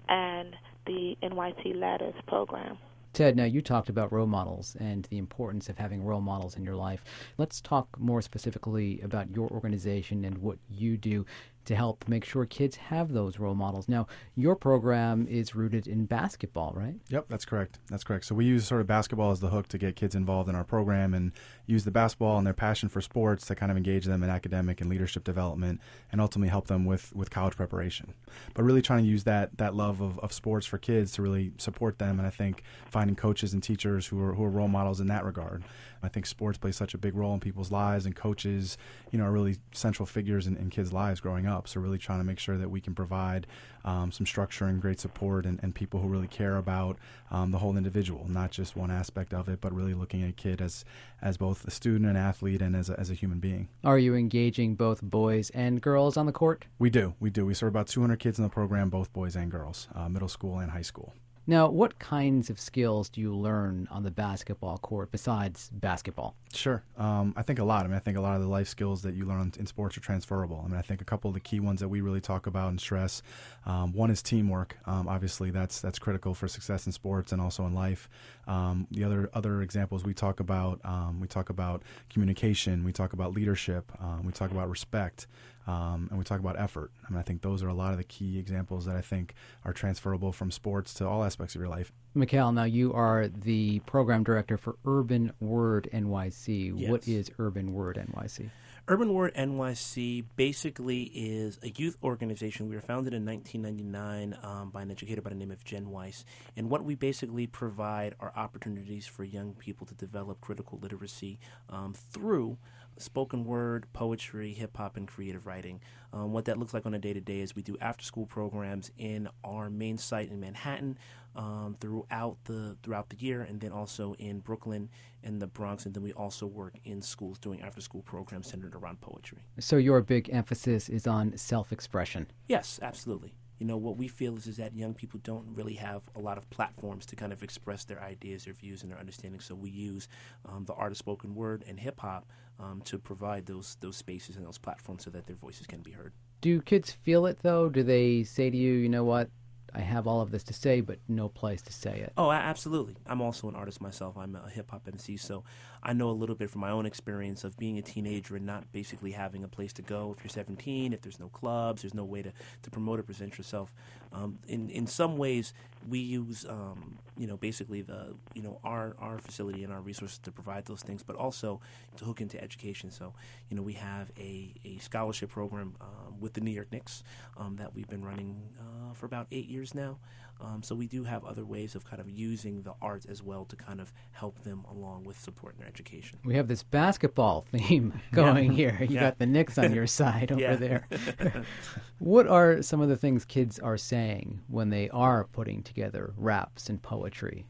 and 0.08 0.56
the 0.86 1.16
NYC 1.22 1.76
Ladders 1.76 2.14
program. 2.26 2.76
Ted, 3.12 3.36
now 3.36 3.44
you 3.44 3.60
talked 3.60 3.90
about 3.90 4.10
role 4.10 4.26
models 4.26 4.74
and 4.80 5.04
the 5.10 5.18
importance 5.18 5.68
of 5.68 5.76
having 5.76 6.02
role 6.02 6.22
models 6.22 6.56
in 6.56 6.64
your 6.64 6.76
life. 6.76 7.04
Let's 7.36 7.60
talk 7.60 8.00
more 8.00 8.22
specifically 8.22 9.02
about 9.02 9.30
your 9.30 9.50
organization 9.50 10.24
and 10.24 10.38
what 10.38 10.56
you 10.70 10.96
do 10.96 11.26
to 11.64 11.76
help 11.76 12.08
make 12.08 12.24
sure 12.24 12.44
kids 12.44 12.76
have 12.76 13.12
those 13.12 13.38
role 13.38 13.54
models. 13.54 13.88
Now, 13.88 14.06
your 14.34 14.56
program 14.56 15.26
is 15.28 15.54
rooted 15.54 15.86
in 15.86 16.06
basketball, 16.06 16.72
right? 16.74 16.96
Yep, 17.08 17.26
that's 17.28 17.44
correct. 17.44 17.78
That's 17.88 18.04
correct. 18.04 18.24
So 18.24 18.34
we 18.34 18.44
use 18.44 18.66
sort 18.66 18.80
of 18.80 18.86
basketball 18.86 19.30
as 19.30 19.40
the 19.40 19.48
hook 19.48 19.68
to 19.68 19.78
get 19.78 19.96
kids 19.96 20.14
involved 20.14 20.48
in 20.48 20.54
our 20.54 20.64
program 20.64 21.14
and 21.14 21.32
use 21.66 21.84
the 21.84 21.90
basketball 21.90 22.38
and 22.38 22.46
their 22.46 22.54
passion 22.54 22.88
for 22.88 23.00
sports 23.00 23.46
to 23.46 23.54
kind 23.54 23.70
of 23.70 23.76
engage 23.76 24.04
them 24.04 24.22
in 24.22 24.30
academic 24.30 24.80
and 24.80 24.90
leadership 24.90 25.24
development 25.24 25.80
and 26.10 26.20
ultimately 26.20 26.48
help 26.48 26.66
them 26.66 26.84
with, 26.84 27.14
with 27.14 27.30
college 27.30 27.56
preparation. 27.56 28.14
But 28.54 28.64
really 28.64 28.82
trying 28.82 29.04
to 29.04 29.08
use 29.08 29.24
that 29.24 29.58
that 29.58 29.74
love 29.74 30.00
of, 30.00 30.18
of 30.20 30.32
sports 30.32 30.66
for 30.66 30.78
kids 30.78 31.12
to 31.12 31.22
really 31.22 31.52
support 31.58 31.98
them 31.98 32.18
and 32.18 32.26
I 32.26 32.30
think 32.30 32.62
finding 32.90 33.16
coaches 33.16 33.52
and 33.52 33.62
teachers 33.62 34.06
who 34.06 34.20
are 34.22 34.34
who 34.34 34.44
are 34.44 34.50
role 34.50 34.68
models 34.68 35.00
in 35.00 35.06
that 35.08 35.24
regard. 35.24 35.64
I 36.02 36.08
think 36.08 36.26
sports 36.26 36.58
plays 36.58 36.76
such 36.76 36.94
a 36.94 36.98
big 36.98 37.14
role 37.14 37.32
in 37.34 37.40
people's 37.40 37.70
lives 37.70 38.06
and 38.06 38.16
coaches, 38.16 38.76
you 39.10 39.18
know, 39.18 39.24
are 39.24 39.30
really 39.30 39.56
central 39.72 40.04
figures 40.04 40.46
in, 40.46 40.56
in 40.56 40.68
kids' 40.68 40.92
lives 40.92 41.20
growing 41.20 41.46
up. 41.46 41.51
So 41.68 41.80
really 41.80 41.98
trying 41.98 42.18
to 42.20 42.24
make 42.24 42.38
sure 42.38 42.58
that 42.58 42.70
we 42.70 42.80
can 42.80 42.94
provide 42.94 43.46
um, 43.84 44.12
some 44.12 44.26
structure 44.26 44.66
and 44.66 44.80
great 44.80 45.00
support 45.00 45.44
and, 45.46 45.60
and 45.62 45.74
people 45.74 46.00
who 46.00 46.08
really 46.08 46.26
care 46.26 46.56
about 46.56 46.98
um, 47.30 47.50
the 47.50 47.58
whole 47.58 47.76
individual, 47.76 48.26
not 48.28 48.50
just 48.50 48.76
one 48.76 48.90
aspect 48.90 49.34
of 49.34 49.48
it, 49.48 49.60
but 49.60 49.72
really 49.72 49.94
looking 49.94 50.22
at 50.22 50.30
a 50.30 50.32
kid 50.32 50.60
as 50.60 50.84
as 51.20 51.36
both 51.36 51.64
a 51.66 51.70
student, 51.70 52.06
and 52.06 52.18
athlete, 52.18 52.60
and 52.60 52.74
as 52.74 52.90
a, 52.90 52.98
as 52.98 53.10
a 53.10 53.14
human 53.14 53.38
being. 53.38 53.68
Are 53.84 53.98
you 53.98 54.14
engaging 54.14 54.74
both 54.74 55.00
boys 55.02 55.50
and 55.50 55.80
girls 55.80 56.16
on 56.16 56.26
the 56.26 56.32
court? 56.32 56.64
We 56.78 56.90
do. 56.90 57.14
We 57.20 57.30
do. 57.30 57.46
We 57.46 57.54
serve 57.54 57.68
about 57.68 57.86
200 57.86 58.18
kids 58.18 58.38
in 58.38 58.44
the 58.44 58.50
program, 58.50 58.90
both 58.90 59.12
boys 59.12 59.36
and 59.36 59.50
girls, 59.50 59.88
uh, 59.94 60.08
middle 60.08 60.28
school 60.28 60.58
and 60.58 60.72
high 60.72 60.82
school. 60.82 61.14
Now, 61.44 61.68
what 61.68 61.98
kinds 61.98 62.50
of 62.50 62.60
skills 62.60 63.08
do 63.08 63.20
you 63.20 63.34
learn 63.34 63.88
on 63.90 64.04
the 64.04 64.12
basketball 64.12 64.78
court 64.78 65.10
besides 65.10 65.70
basketball? 65.72 66.36
Sure. 66.54 66.84
Um, 66.96 67.34
I 67.36 67.42
think 67.42 67.58
a 67.58 67.64
lot. 67.64 67.84
I 67.84 67.88
mean, 67.88 67.96
I 67.96 68.00
think 68.00 68.16
a 68.16 68.20
lot 68.20 68.36
of 68.36 68.42
the 68.42 68.48
life 68.48 68.68
skills 68.68 69.02
that 69.02 69.14
you 69.14 69.24
learn 69.24 69.52
in 69.58 69.66
sports 69.66 69.96
are 69.96 70.00
transferable. 70.00 70.62
I 70.64 70.68
mean, 70.68 70.78
I 70.78 70.82
think 70.82 71.00
a 71.00 71.04
couple 71.04 71.28
of 71.28 71.34
the 71.34 71.40
key 71.40 71.58
ones 71.58 71.80
that 71.80 71.88
we 71.88 72.00
really 72.00 72.20
talk 72.20 72.46
about 72.46 72.68
and 72.68 72.80
stress. 72.80 73.22
Um, 73.66 73.92
one 73.92 74.10
is 74.10 74.22
teamwork. 74.22 74.76
Um, 74.86 75.08
obviously, 75.08 75.50
that's 75.50 75.80
that's 75.80 75.98
critical 75.98 76.32
for 76.32 76.46
success 76.46 76.86
in 76.86 76.92
sports 76.92 77.32
and 77.32 77.40
also 77.42 77.66
in 77.66 77.74
life. 77.74 78.08
Um, 78.46 78.86
the 78.92 79.02
other 79.02 79.28
other 79.34 79.62
examples 79.62 80.04
we 80.04 80.14
talk 80.14 80.38
about 80.38 80.80
um, 80.84 81.18
we 81.20 81.26
talk 81.26 81.50
about 81.50 81.82
communication. 82.08 82.84
We 82.84 82.92
talk 82.92 83.14
about 83.14 83.32
leadership. 83.34 83.90
Um, 84.00 84.24
we 84.24 84.32
talk 84.32 84.52
about 84.52 84.70
respect. 84.70 85.26
Um, 85.66 86.08
and 86.10 86.18
we 86.18 86.24
talk 86.24 86.40
about 86.40 86.58
effort. 86.58 86.90
I 87.06 87.10
mean, 87.10 87.18
I 87.18 87.22
think 87.22 87.42
those 87.42 87.62
are 87.62 87.68
a 87.68 87.74
lot 87.74 87.92
of 87.92 87.98
the 87.98 88.04
key 88.04 88.38
examples 88.38 88.84
that 88.86 88.96
I 88.96 89.00
think 89.00 89.34
are 89.64 89.72
transferable 89.72 90.32
from 90.32 90.50
sports 90.50 90.94
to 90.94 91.08
all 91.08 91.24
aspects 91.24 91.54
of 91.54 91.60
your 91.60 91.68
life. 91.68 91.92
Mikal, 92.16 92.52
now 92.52 92.64
you 92.64 92.92
are 92.92 93.28
the 93.28 93.78
program 93.80 94.24
director 94.24 94.56
for 94.56 94.76
Urban 94.84 95.32
Word 95.40 95.88
NYC. 95.92 96.72
Yes. 96.76 96.90
What 96.90 97.08
is 97.08 97.30
Urban 97.38 97.72
Word 97.72 97.96
NYC? 97.96 98.50
Urban 98.88 99.14
Word 99.14 99.32
NYC 99.36 100.24
basically 100.34 101.04
is 101.04 101.56
a 101.62 101.68
youth 101.68 101.96
organization. 102.02 102.68
We 102.68 102.74
were 102.74 102.80
founded 102.80 103.14
in 103.14 103.24
1999 103.24 104.36
um, 104.42 104.70
by 104.70 104.82
an 104.82 104.90
educator 104.90 105.22
by 105.22 105.30
the 105.30 105.36
name 105.36 105.52
of 105.52 105.62
Jen 105.62 105.88
Weiss. 105.88 106.24
And 106.56 106.68
what 106.68 106.84
we 106.84 106.96
basically 106.96 107.46
provide 107.46 108.16
are 108.18 108.32
opportunities 108.34 109.06
for 109.06 109.22
young 109.22 109.54
people 109.54 109.86
to 109.86 109.94
develop 109.94 110.40
critical 110.40 110.80
literacy 110.82 111.38
um, 111.70 111.94
through 111.94 112.58
spoken 112.98 113.44
word, 113.44 113.86
poetry, 113.92 114.52
hip 114.52 114.76
hop, 114.76 114.96
and 114.96 115.06
creative 115.08 115.46
writing. 115.46 115.80
Um, 116.12 116.32
what 116.32 116.44
that 116.44 116.58
looks 116.58 116.74
like 116.74 116.86
on 116.86 116.94
a 116.94 116.98
day 116.98 117.12
to 117.12 117.20
day 117.20 117.40
is 117.40 117.56
we 117.56 117.62
do 117.62 117.76
after 117.80 118.04
school 118.04 118.26
programs 118.26 118.90
in 118.98 119.28
our 119.44 119.70
main 119.70 119.98
site 119.98 120.30
in 120.30 120.40
Manhattan 120.40 120.98
um, 121.34 121.76
throughout 121.80 122.36
the 122.44 122.76
throughout 122.82 123.08
the 123.08 123.16
year, 123.16 123.42
and 123.42 123.60
then 123.60 123.72
also 123.72 124.14
in 124.18 124.40
Brooklyn 124.40 124.90
and 125.24 125.40
the 125.40 125.46
Bronx, 125.46 125.86
and 125.86 125.94
then 125.94 126.02
we 126.02 126.12
also 126.12 126.46
work 126.46 126.74
in 126.84 127.00
schools 127.00 127.38
doing 127.38 127.62
after 127.62 127.80
school 127.80 128.02
programs 128.02 128.48
centered 128.48 128.74
around 128.74 129.00
poetry. 129.00 129.38
So 129.58 129.76
your 129.76 130.00
big 130.02 130.28
emphasis 130.30 130.88
is 130.88 131.06
on 131.06 131.36
self 131.36 131.72
expression. 131.72 132.26
Yes, 132.46 132.78
absolutely 132.82 133.34
you 133.62 133.68
know 133.68 133.76
what 133.76 133.96
we 133.96 134.08
feel 134.08 134.36
is, 134.36 134.48
is 134.48 134.56
that 134.56 134.74
young 134.74 134.92
people 134.92 135.20
don't 135.22 135.46
really 135.54 135.74
have 135.74 136.02
a 136.16 136.18
lot 136.18 136.36
of 136.36 136.50
platforms 136.50 137.06
to 137.06 137.14
kind 137.14 137.32
of 137.32 137.44
express 137.44 137.84
their 137.84 138.02
ideas 138.02 138.44
their 138.44 138.54
views 138.54 138.82
and 138.82 138.90
their 138.90 138.98
understanding. 138.98 139.38
So 139.40 139.54
we 139.54 139.70
use 139.70 140.08
um, 140.44 140.64
the 140.64 140.74
art 140.74 140.90
of 140.90 140.98
spoken 140.98 141.32
word 141.36 141.62
and 141.68 141.78
hip-hop 141.78 142.26
um, 142.58 142.82
to 142.86 142.98
provide 142.98 143.46
those 143.46 143.76
those 143.78 143.96
spaces 143.96 144.34
and 144.34 144.44
those 144.44 144.58
platforms 144.58 145.04
so 145.04 145.10
that 145.10 145.28
their 145.28 145.36
voices 145.36 145.68
can 145.68 145.80
be 145.80 145.92
heard. 145.92 146.12
Do 146.40 146.60
kids 146.60 146.90
feel 146.90 147.24
it 147.26 147.38
though? 147.42 147.68
Do 147.68 147.84
they 147.84 148.24
say 148.24 148.50
to 148.50 148.56
you 148.56 148.72
you 148.72 148.88
know 148.88 149.04
what 149.04 149.30
I 149.74 149.80
have 149.80 150.06
all 150.06 150.20
of 150.20 150.30
this 150.30 150.42
to 150.44 150.52
say, 150.52 150.80
but 150.82 150.98
no 151.08 151.28
place 151.28 151.62
to 151.62 151.72
say 151.72 152.00
it. 152.00 152.12
Oh, 152.16 152.30
absolutely. 152.30 152.94
I'm 153.06 153.22
also 153.22 153.48
an 153.48 153.56
artist 153.56 153.80
myself. 153.80 154.16
I'm 154.18 154.36
a 154.36 154.48
hip 154.50 154.70
hop 154.70 154.86
MC, 154.86 155.16
so 155.16 155.44
I 155.82 155.94
know 155.94 156.10
a 156.10 156.12
little 156.12 156.34
bit 156.34 156.50
from 156.50 156.60
my 156.60 156.70
own 156.70 156.84
experience 156.84 157.42
of 157.42 157.56
being 157.56 157.78
a 157.78 157.82
teenager 157.82 158.36
and 158.36 158.44
not 158.44 158.70
basically 158.72 159.12
having 159.12 159.44
a 159.44 159.48
place 159.48 159.72
to 159.74 159.82
go. 159.82 160.14
If 160.16 160.22
you're 160.22 160.30
17, 160.30 160.92
if 160.92 161.00
there's 161.00 161.18
no 161.18 161.28
clubs, 161.28 161.82
there's 161.82 161.94
no 161.94 162.04
way 162.04 162.22
to, 162.22 162.32
to 162.62 162.70
promote 162.70 163.00
or 163.00 163.02
present 163.02 163.38
yourself. 163.38 163.72
Um, 164.12 164.38
in 164.46 164.70
in 164.70 164.86
some 164.86 165.16
ways, 165.16 165.52
we 165.88 165.98
use 165.98 166.44
um, 166.48 166.98
you 167.16 167.26
know 167.26 167.36
basically 167.36 167.82
the 167.82 168.14
you 168.34 168.42
know 168.42 168.58
our 168.64 168.94
our 168.98 169.18
facility 169.18 169.64
and 169.64 169.72
our 169.72 169.80
resources 169.80 170.18
to 170.18 170.30
provide 170.32 170.66
those 170.66 170.82
things, 170.82 171.02
but 171.02 171.16
also 171.16 171.60
to 171.96 172.04
hook 172.04 172.20
into 172.20 172.42
education. 172.42 172.90
So 172.90 173.14
you 173.48 173.56
know 173.56 173.62
we 173.62 173.74
have 173.74 174.10
a, 174.18 174.54
a 174.64 174.78
scholarship 174.78 175.30
program 175.30 175.74
um, 175.80 176.20
with 176.20 176.34
the 176.34 176.40
New 176.40 176.50
York 176.50 176.70
Knicks 176.72 177.02
um, 177.36 177.56
that 177.56 177.74
we've 177.74 177.88
been 177.88 178.04
running 178.04 178.40
uh, 178.60 178.92
for 178.94 179.06
about 179.06 179.26
eight 179.30 179.48
years 179.48 179.74
now. 179.74 179.98
Um, 180.44 180.62
so 180.62 180.74
we 180.74 180.88
do 180.88 181.04
have 181.04 181.24
other 181.24 181.44
ways 181.44 181.74
of 181.74 181.84
kind 181.84 182.00
of 182.00 182.10
using 182.10 182.62
the 182.62 182.74
arts 182.82 183.06
as 183.06 183.22
well 183.22 183.44
to 183.46 183.56
kind 183.56 183.80
of 183.80 183.92
help 184.10 184.42
them 184.42 184.64
along 184.70 185.04
with 185.04 185.18
support 185.18 185.54
in 185.54 185.60
their 185.60 185.68
education. 185.68 186.18
We 186.24 186.34
have 186.34 186.48
this 186.48 186.62
basketball 186.62 187.42
theme 187.52 188.00
going 188.12 188.50
Yeah. 188.52 188.56
here. 188.56 188.78
You 188.80 188.94
Yeah. 188.96 189.00
got 189.00 189.18
the 189.18 189.26
Knicks 189.26 189.56
on 189.58 189.72
your 189.72 189.86
side 190.00 190.32
over 190.32 190.56
there. 190.56 190.88
what 191.98 192.26
are 192.26 192.60
some 192.62 192.80
of 192.80 192.88
the 192.88 192.96
things 192.96 193.24
kids 193.24 193.58
are 193.58 193.76
saying 193.78 194.40
when 194.48 194.70
they 194.70 194.88
are 194.90 195.24
putting 195.24 195.62
together 195.62 196.12
raps 196.16 196.68
and 196.68 196.82
poetry? 196.82 197.46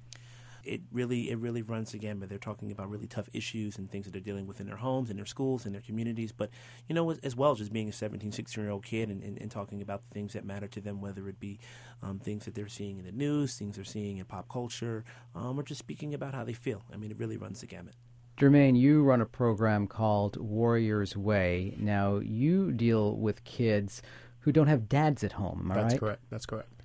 It 0.65 0.81
really 0.93 1.31
it 1.31 1.39
really 1.39 1.63
runs 1.63 1.93
the 1.93 1.99
gamut. 1.99 2.29
They're 2.29 2.39
talking 2.39 2.71
about 2.71 2.91
really 2.91 3.07
tough 3.07 3.29
issues 3.33 3.79
and 3.79 3.91
things 3.91 4.05
that 4.05 4.13
they're 4.13 4.21
dealing 4.21 4.47
with 4.47 4.61
in 4.61 4.67
their 4.67 4.77
homes, 4.77 5.11
in 5.11 5.17
their 5.17 5.27
schools, 5.27 5.67
in 5.67 5.73
their 5.73 5.81
communities. 5.81 6.33
But 6.33 6.51
you 6.89 6.95
know, 6.95 7.11
as, 7.11 7.19
as 7.19 7.37
well, 7.37 7.53
as 7.53 7.59
just 7.59 7.73
being 7.73 7.89
a 7.89 7.93
17, 7.93 8.33
16 8.33 8.63
year 8.63 8.73
old 8.73 8.85
kid 8.85 9.09
and, 9.09 9.23
and, 9.23 9.39
and 9.39 9.51
talking 9.51 9.83
about 9.83 10.03
the 10.09 10.15
things 10.15 10.33
that 10.35 10.45
matter 10.45 10.69
to 10.69 10.81
them, 10.81 11.01
whether 11.01 11.29
it 11.29 11.41
be 11.41 11.59
um, 12.03 12.19
things 12.19 12.45
that 12.45 12.55
they're 12.55 12.69
seeing 12.69 12.99
in 12.99 13.05
the 13.05 13.13
news, 13.13 13.57
things 13.57 13.77
they're 13.77 13.85
seeing 13.85 14.19
in 14.19 14.25
pop 14.25 14.49
culture, 14.49 15.05
um, 15.35 15.59
or 15.59 15.63
just 15.63 15.79
speaking 15.79 16.15
about 16.15 16.35
how 16.35 16.45
they 16.45 16.53
feel. 16.53 16.83
I 16.93 16.97
mean, 16.97 17.11
it 17.11 17.19
really 17.19 17.37
runs 17.37 17.61
the 17.61 17.67
gamut. 17.67 17.95
Jermaine, 18.39 18.79
you 18.79 19.03
run 19.03 19.21
a 19.21 19.27
program 19.27 19.87
called 19.87 20.37
Warrior's 20.37 21.17
Way. 21.17 21.77
Now, 21.79 22.17
you 22.19 22.73
deal 22.73 23.17
with 23.17 23.45
kids 23.45 24.03
who 24.41 24.53
don't 24.53 24.67
have 24.67 24.89
dads 24.89 25.23
at 25.23 25.33
home, 25.33 25.61
am 25.65 25.73
I 25.73 25.75
That's 25.75 25.93
right? 25.95 26.01
correct. 26.01 26.23
That's 26.31 26.47
correct. 26.47 26.82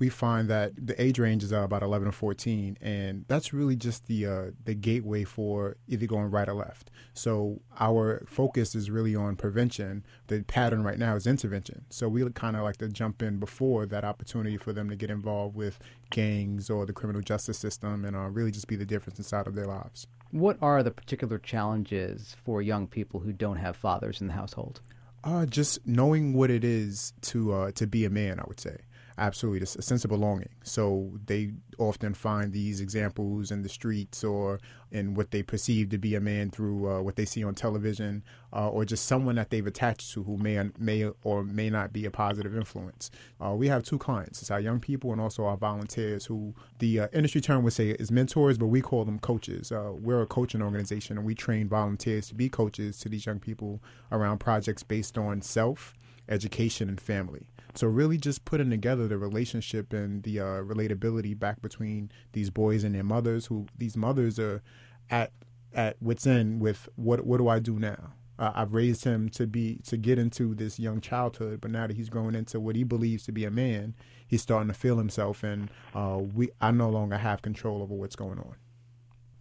We 0.00 0.08
find 0.08 0.48
that 0.48 0.72
the 0.76 1.00
age 1.00 1.18
ranges 1.18 1.52
are 1.52 1.62
about 1.62 1.82
11 1.82 2.08
or 2.08 2.12
14, 2.12 2.78
and 2.80 3.24
that's 3.28 3.52
really 3.52 3.76
just 3.76 4.06
the 4.06 4.26
uh, 4.26 4.50
the 4.64 4.74
gateway 4.74 5.24
for 5.24 5.76
either 5.86 6.06
going 6.06 6.30
right 6.30 6.48
or 6.48 6.54
left. 6.54 6.90
So 7.12 7.60
our 7.78 8.24
focus 8.26 8.74
is 8.74 8.90
really 8.90 9.14
on 9.14 9.36
prevention. 9.36 10.04
The 10.28 10.42
pattern 10.42 10.82
right 10.82 10.98
now 10.98 11.16
is 11.16 11.26
intervention. 11.26 11.84
So 11.90 12.08
we 12.08 12.28
kind 12.30 12.56
of 12.56 12.62
like 12.62 12.78
to 12.78 12.88
jump 12.88 13.22
in 13.22 13.38
before 13.38 13.86
that 13.86 14.04
opportunity 14.04 14.56
for 14.56 14.72
them 14.72 14.88
to 14.88 14.96
get 14.96 15.10
involved 15.10 15.54
with 15.54 15.78
gangs 16.10 16.70
or 16.70 16.86
the 16.86 16.92
criminal 16.92 17.20
justice 17.20 17.58
system, 17.58 18.04
and 18.04 18.16
uh, 18.16 18.30
really 18.30 18.50
just 18.50 18.68
be 18.68 18.76
the 18.76 18.86
difference 18.86 19.18
inside 19.18 19.46
of 19.46 19.54
their 19.54 19.66
lives. 19.66 20.06
What 20.30 20.56
are 20.62 20.82
the 20.82 20.90
particular 20.90 21.38
challenges 21.38 22.36
for 22.44 22.62
young 22.62 22.86
people 22.86 23.20
who 23.20 23.32
don't 23.32 23.56
have 23.56 23.76
fathers 23.76 24.20
in 24.20 24.28
the 24.28 24.32
household? 24.32 24.80
Uh, 25.22 25.44
just 25.44 25.86
knowing 25.86 26.32
what 26.32 26.50
it 26.50 26.64
is 26.64 27.12
to 27.20 27.52
uh, 27.52 27.70
to 27.72 27.86
be 27.86 28.06
a 28.06 28.10
man, 28.10 28.40
I 28.40 28.44
would 28.46 28.60
say. 28.60 28.78
Absolutely, 29.20 29.60
a 29.60 29.66
sense 29.66 30.02
of 30.02 30.08
belonging. 30.08 30.48
So 30.62 31.12
they 31.26 31.52
often 31.76 32.14
find 32.14 32.54
these 32.54 32.80
examples 32.80 33.50
in 33.50 33.60
the 33.60 33.68
streets 33.68 34.24
or 34.24 34.60
in 34.92 35.12
what 35.12 35.30
they 35.30 35.42
perceive 35.42 35.90
to 35.90 35.98
be 35.98 36.14
a 36.14 36.20
man 36.22 36.48
through 36.50 36.90
uh, 36.90 37.02
what 37.02 37.16
they 37.16 37.26
see 37.26 37.44
on 37.44 37.54
television, 37.54 38.24
uh, 38.50 38.70
or 38.70 38.86
just 38.86 39.04
someone 39.04 39.34
that 39.34 39.50
they've 39.50 39.66
attached 39.66 40.14
to 40.14 40.22
who 40.22 40.38
may 40.38 40.70
may 40.78 41.04
or 41.22 41.44
may 41.44 41.68
not 41.68 41.92
be 41.92 42.06
a 42.06 42.10
positive 42.10 42.56
influence. 42.56 43.10
Uh, 43.38 43.54
we 43.54 43.68
have 43.68 43.82
two 43.82 43.98
clients: 43.98 44.40
it's 44.40 44.50
our 44.50 44.58
young 44.58 44.80
people 44.80 45.12
and 45.12 45.20
also 45.20 45.44
our 45.44 45.58
volunteers, 45.58 46.24
who 46.24 46.54
the 46.78 47.00
uh, 47.00 47.08
industry 47.12 47.42
term 47.42 47.62
would 47.62 47.74
say 47.74 47.90
is 47.90 48.10
mentors, 48.10 48.56
but 48.56 48.68
we 48.68 48.80
call 48.80 49.04
them 49.04 49.18
coaches. 49.18 49.70
Uh, 49.70 49.92
we're 49.92 50.22
a 50.22 50.26
coaching 50.26 50.62
organization, 50.62 51.18
and 51.18 51.26
we 51.26 51.34
train 51.34 51.68
volunteers 51.68 52.28
to 52.28 52.34
be 52.34 52.48
coaches 52.48 52.98
to 53.00 53.10
these 53.10 53.26
young 53.26 53.38
people 53.38 53.82
around 54.10 54.38
projects 54.38 54.82
based 54.82 55.18
on 55.18 55.42
self, 55.42 55.92
education, 56.26 56.88
and 56.88 57.02
family. 57.02 57.46
So 57.74 57.86
really, 57.86 58.18
just 58.18 58.44
putting 58.44 58.70
together 58.70 59.06
the 59.06 59.18
relationship 59.18 59.92
and 59.92 60.22
the 60.22 60.40
uh, 60.40 60.44
relatability 60.62 61.38
back 61.38 61.62
between 61.62 62.10
these 62.32 62.50
boys 62.50 62.84
and 62.84 62.94
their 62.94 63.04
mothers. 63.04 63.46
Who 63.46 63.66
these 63.76 63.96
mothers 63.96 64.38
are 64.38 64.62
at 65.10 65.32
at 65.72 65.96
wits 66.00 66.26
end 66.26 66.60
with 66.60 66.88
what 66.96 67.24
what 67.24 67.38
do 67.38 67.48
I 67.48 67.58
do 67.58 67.78
now? 67.78 68.12
Uh, 68.38 68.52
I've 68.54 68.72
raised 68.72 69.04
him 69.04 69.28
to 69.30 69.46
be 69.46 69.80
to 69.86 69.96
get 69.96 70.18
into 70.18 70.54
this 70.54 70.78
young 70.78 71.00
childhood, 71.00 71.60
but 71.60 71.70
now 71.70 71.86
that 71.86 71.96
he's 71.96 72.08
growing 72.08 72.34
into 72.34 72.58
what 72.58 72.74
he 72.74 72.84
believes 72.84 73.24
to 73.24 73.32
be 73.32 73.44
a 73.44 73.50
man, 73.50 73.94
he's 74.26 74.40
starting 74.42 74.68
to 74.68 74.74
feel 74.74 74.96
himself, 74.96 75.42
and 75.42 75.70
uh, 75.94 76.18
we 76.18 76.48
I 76.60 76.70
no 76.70 76.88
longer 76.88 77.18
have 77.18 77.42
control 77.42 77.82
over 77.82 77.94
what's 77.94 78.16
going 78.16 78.38
on. 78.38 78.56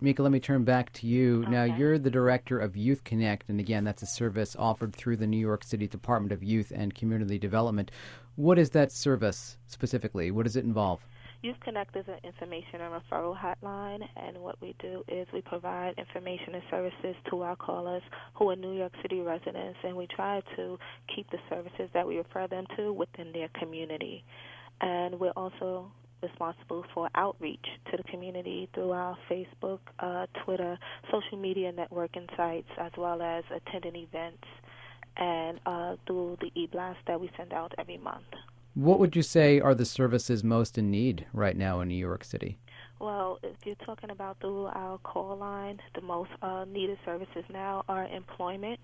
Mika, 0.02 0.24
let 0.24 0.32
me 0.32 0.40
turn 0.40 0.64
back 0.64 0.94
to 0.94 1.08
you. 1.08 1.46
Now, 1.50 1.66
you're 1.66 2.00
the 2.00 2.10
director 2.10 2.58
of 2.58 2.78
Youth 2.78 3.04
Connect, 3.04 3.50
and 3.50 3.60
again, 3.60 3.84
that's 3.84 4.02
a 4.02 4.06
service 4.06 4.56
offered 4.58 4.96
through 4.96 5.18
the 5.18 5.28
New 5.28 5.38
York 5.38 5.62
City 5.62 5.88
Department 5.88 6.32
of 6.32 6.42
Youth 6.42 6.72
and 6.74 6.96
Community 6.96 7.38
Development. 7.38 7.92
What 8.38 8.58
is 8.58 8.70
that 8.70 8.94
service 8.94 9.58
specifically? 9.68 10.32
What 10.32 10.44
does 10.44 10.56
it 10.56 10.64
involve? 10.64 11.02
Youth 11.42 11.58
Connect 11.62 11.98
is 11.98 12.06
an 12.08 12.20
information 12.24 12.80
and 12.80 12.94
referral 12.94 13.38
hotline, 13.38 14.08
and 14.16 14.38
what 14.38 14.56
we 14.62 14.74
do 14.80 15.04
is 15.10 15.28
we 15.34 15.42
provide 15.42 15.96
information 15.98 16.56
and 16.56 16.64
services 16.72 17.16
to 17.30 17.42
our 17.42 17.58
callers 17.58 18.04
who 18.36 18.50
are 18.50 18.56
New 18.56 18.78
York 18.78 18.94
City 19.02 19.20
residents, 19.20 19.80
and 19.84 19.98
we 19.98 20.08
try 20.08 20.42
to 20.56 20.80
keep 21.14 21.30
the 21.30 21.40
services 21.50 21.90
that 21.94 22.08
we 22.08 22.18
refer 22.18 22.48
them 22.48 22.66
to 22.78 22.94
within 22.94 23.34
their 23.34 23.50
community. 23.60 24.24
And 24.80 25.20
we're 25.20 25.32
also 25.32 25.92
responsible 26.22 26.86
for 26.94 27.10
outreach 27.16 27.66
to 27.92 27.98
the 27.98 28.04
community 28.04 28.70
through 28.74 28.92
our 28.92 29.18
Facebook, 29.30 29.80
uh, 30.00 30.28
Twitter, 30.44 30.78
social 31.12 31.38
media 31.38 31.72
networking 31.72 32.28
sites, 32.36 32.70
as 32.78 32.92
well 32.98 33.22
as 33.22 33.44
attending 33.56 33.96
events 33.96 34.46
and 35.18 35.60
uh, 35.66 35.96
through 36.08 36.38
the 36.42 36.52
e-blast 36.56 37.00
that 37.08 37.20
we 37.20 37.30
send 37.38 37.54
out 37.54 37.74
every 37.78 37.98
month. 37.98 38.26
What 38.76 39.00
would 39.00 39.16
you 39.16 39.24
say 39.24 39.60
are 39.60 39.76
the 39.76 39.86
services 39.86 40.44
most 40.44 40.78
in 40.78 40.92
need 40.92 41.26
right 41.34 41.58
now 41.58 41.82
in 41.82 41.88
New 41.88 41.96
York 41.96 42.24
City? 42.24 42.58
Well, 43.00 43.40
if 43.44 43.56
you're 43.66 43.76
talking 43.86 44.10
about 44.10 44.40
through 44.40 44.68
our 44.68 44.98
call 45.00 45.38
line, 45.38 45.80
the 45.96 46.02
most 46.02 46.30
uh, 46.42 46.66
needed 46.66 46.98
services 47.06 47.44
now 47.52 47.84
are 47.88 48.06
employment, 48.06 48.80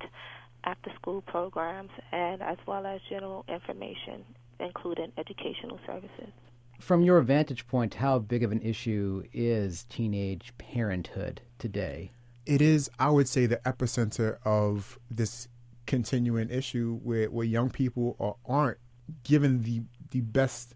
after 0.63 0.91
school 0.95 1.21
programs, 1.21 1.91
and 2.11 2.41
as 2.41 2.57
well 2.65 2.85
as 2.85 2.99
general 3.09 3.45
information, 3.47 4.25
including 4.59 5.11
educational 5.17 5.79
services. 5.85 6.31
From 6.79 7.01
your 7.01 7.21
vantage 7.21 7.67
point, 7.67 7.95
how 7.95 8.19
big 8.19 8.43
of 8.43 8.51
an 8.51 8.61
issue 8.61 9.23
is 9.33 9.85
teenage 9.85 10.53
parenthood 10.57 11.41
today? 11.57 12.11
It 12.45 12.61
is, 12.61 12.89
I 12.99 13.09
would 13.09 13.27
say, 13.27 13.45
the 13.45 13.57
epicenter 13.65 14.37
of 14.45 14.99
this 15.09 15.47
continuing 15.87 16.49
issue 16.49 16.99
where, 17.03 17.29
where 17.29 17.45
young 17.45 17.69
people 17.69 18.15
are, 18.19 18.35
aren't 18.45 18.77
given 19.23 19.61
the 19.61 19.83
the 20.11 20.21
best 20.21 20.73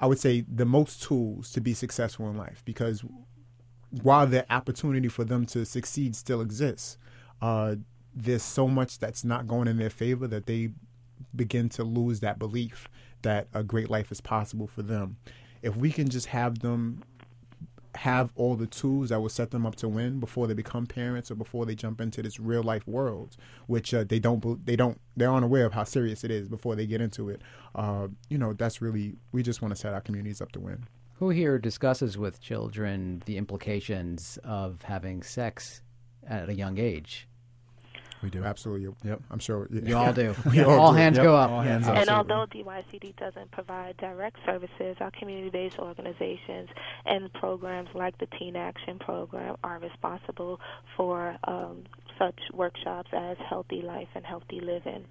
I 0.00 0.06
would 0.06 0.18
say 0.18 0.44
the 0.52 0.64
most 0.64 1.02
tools 1.02 1.50
to 1.52 1.60
be 1.60 1.72
successful 1.72 2.28
in 2.28 2.36
life 2.36 2.62
because 2.64 3.04
while 4.02 4.26
the 4.26 4.50
opportunity 4.52 5.08
for 5.08 5.24
them 5.24 5.46
to 5.46 5.64
succeed 5.64 6.16
still 6.16 6.40
exists, 6.40 6.98
uh, 7.40 7.76
there's 8.14 8.42
so 8.42 8.66
much 8.66 8.98
that's 8.98 9.24
not 9.24 9.46
going 9.46 9.68
in 9.68 9.76
their 9.78 9.90
favor 9.90 10.26
that 10.26 10.46
they 10.46 10.70
begin 11.36 11.68
to 11.70 11.84
lose 11.84 12.20
that 12.20 12.38
belief 12.38 12.88
that 13.22 13.48
a 13.54 13.62
great 13.62 13.90
life 13.90 14.12
is 14.12 14.20
possible 14.20 14.66
for 14.66 14.82
them. 14.82 15.16
If 15.62 15.76
we 15.76 15.90
can 15.90 16.08
just 16.08 16.26
have 16.26 16.60
them 16.60 17.02
have 17.96 18.32
all 18.34 18.56
the 18.56 18.66
tools 18.66 19.10
that 19.10 19.20
will 19.20 19.28
set 19.28 19.50
them 19.50 19.64
up 19.64 19.76
to 19.76 19.88
win 19.88 20.18
before 20.18 20.46
they 20.46 20.54
become 20.54 20.86
parents 20.86 21.30
or 21.30 21.34
before 21.36 21.64
they 21.64 21.74
jump 21.74 22.00
into 22.00 22.22
this 22.22 22.40
real 22.40 22.62
life 22.62 22.86
world, 22.86 23.36
which 23.66 23.94
uh, 23.94 24.04
they 24.04 24.18
don't 24.18 24.66
they 24.66 24.76
don't 24.76 25.00
they're 25.16 25.32
unaware 25.32 25.66
of 25.66 25.72
how 25.72 25.84
serious 25.84 26.24
it 26.24 26.30
is 26.30 26.48
before 26.48 26.74
they 26.74 26.86
get 26.86 27.00
into 27.00 27.28
it. 27.28 27.40
Uh, 27.74 28.08
you 28.28 28.38
know, 28.38 28.52
that's 28.52 28.80
really 28.82 29.14
we 29.32 29.42
just 29.42 29.62
want 29.62 29.74
to 29.74 29.80
set 29.80 29.94
our 29.94 30.00
communities 30.00 30.40
up 30.40 30.52
to 30.52 30.60
win. 30.60 30.84
Who 31.14 31.30
here 31.30 31.58
discusses 31.58 32.18
with 32.18 32.40
children 32.40 33.22
the 33.26 33.36
implications 33.36 34.38
of 34.42 34.82
having 34.82 35.22
sex 35.22 35.82
at 36.26 36.48
a 36.48 36.54
young 36.54 36.78
age? 36.78 37.28
We 38.24 38.30
do 38.30 38.42
absolutely. 38.42 38.88
Yep, 39.04 39.20
I'm 39.30 39.38
sure 39.38 39.68
You 39.70 39.96
all 39.96 40.12
do. 40.12 40.34
We 40.50 40.62
all 40.62 40.92
do. 40.92 40.96
hands 40.98 41.16
Yep, 41.18 41.24
go 41.24 41.36
up. 41.36 41.50
all 41.50 41.60
hands. 41.60 41.86
And 41.86 41.98
Absolutely. 41.98 42.32
although 42.34 42.46
DYCD 42.50 43.16
doesn't 43.16 43.50
provide 43.50 43.96
direct 43.98 44.38
services, 44.46 44.96
our 45.00 45.10
community 45.10 45.50
based 45.50 45.78
organizations 45.78 46.70
and 47.04 47.30
programs 47.34 47.90
like 47.94 48.16
the 48.18 48.26
Teen 48.38 48.56
Action 48.56 48.98
Program 48.98 49.56
are 49.62 49.78
responsible 49.78 50.58
for 50.96 51.36
um, 51.46 51.84
such 52.18 52.40
workshops 52.54 53.10
as 53.12 53.36
Healthy 53.46 53.82
Life 53.82 54.08
and 54.14 54.24
Healthy 54.24 54.60
Living. 54.60 55.04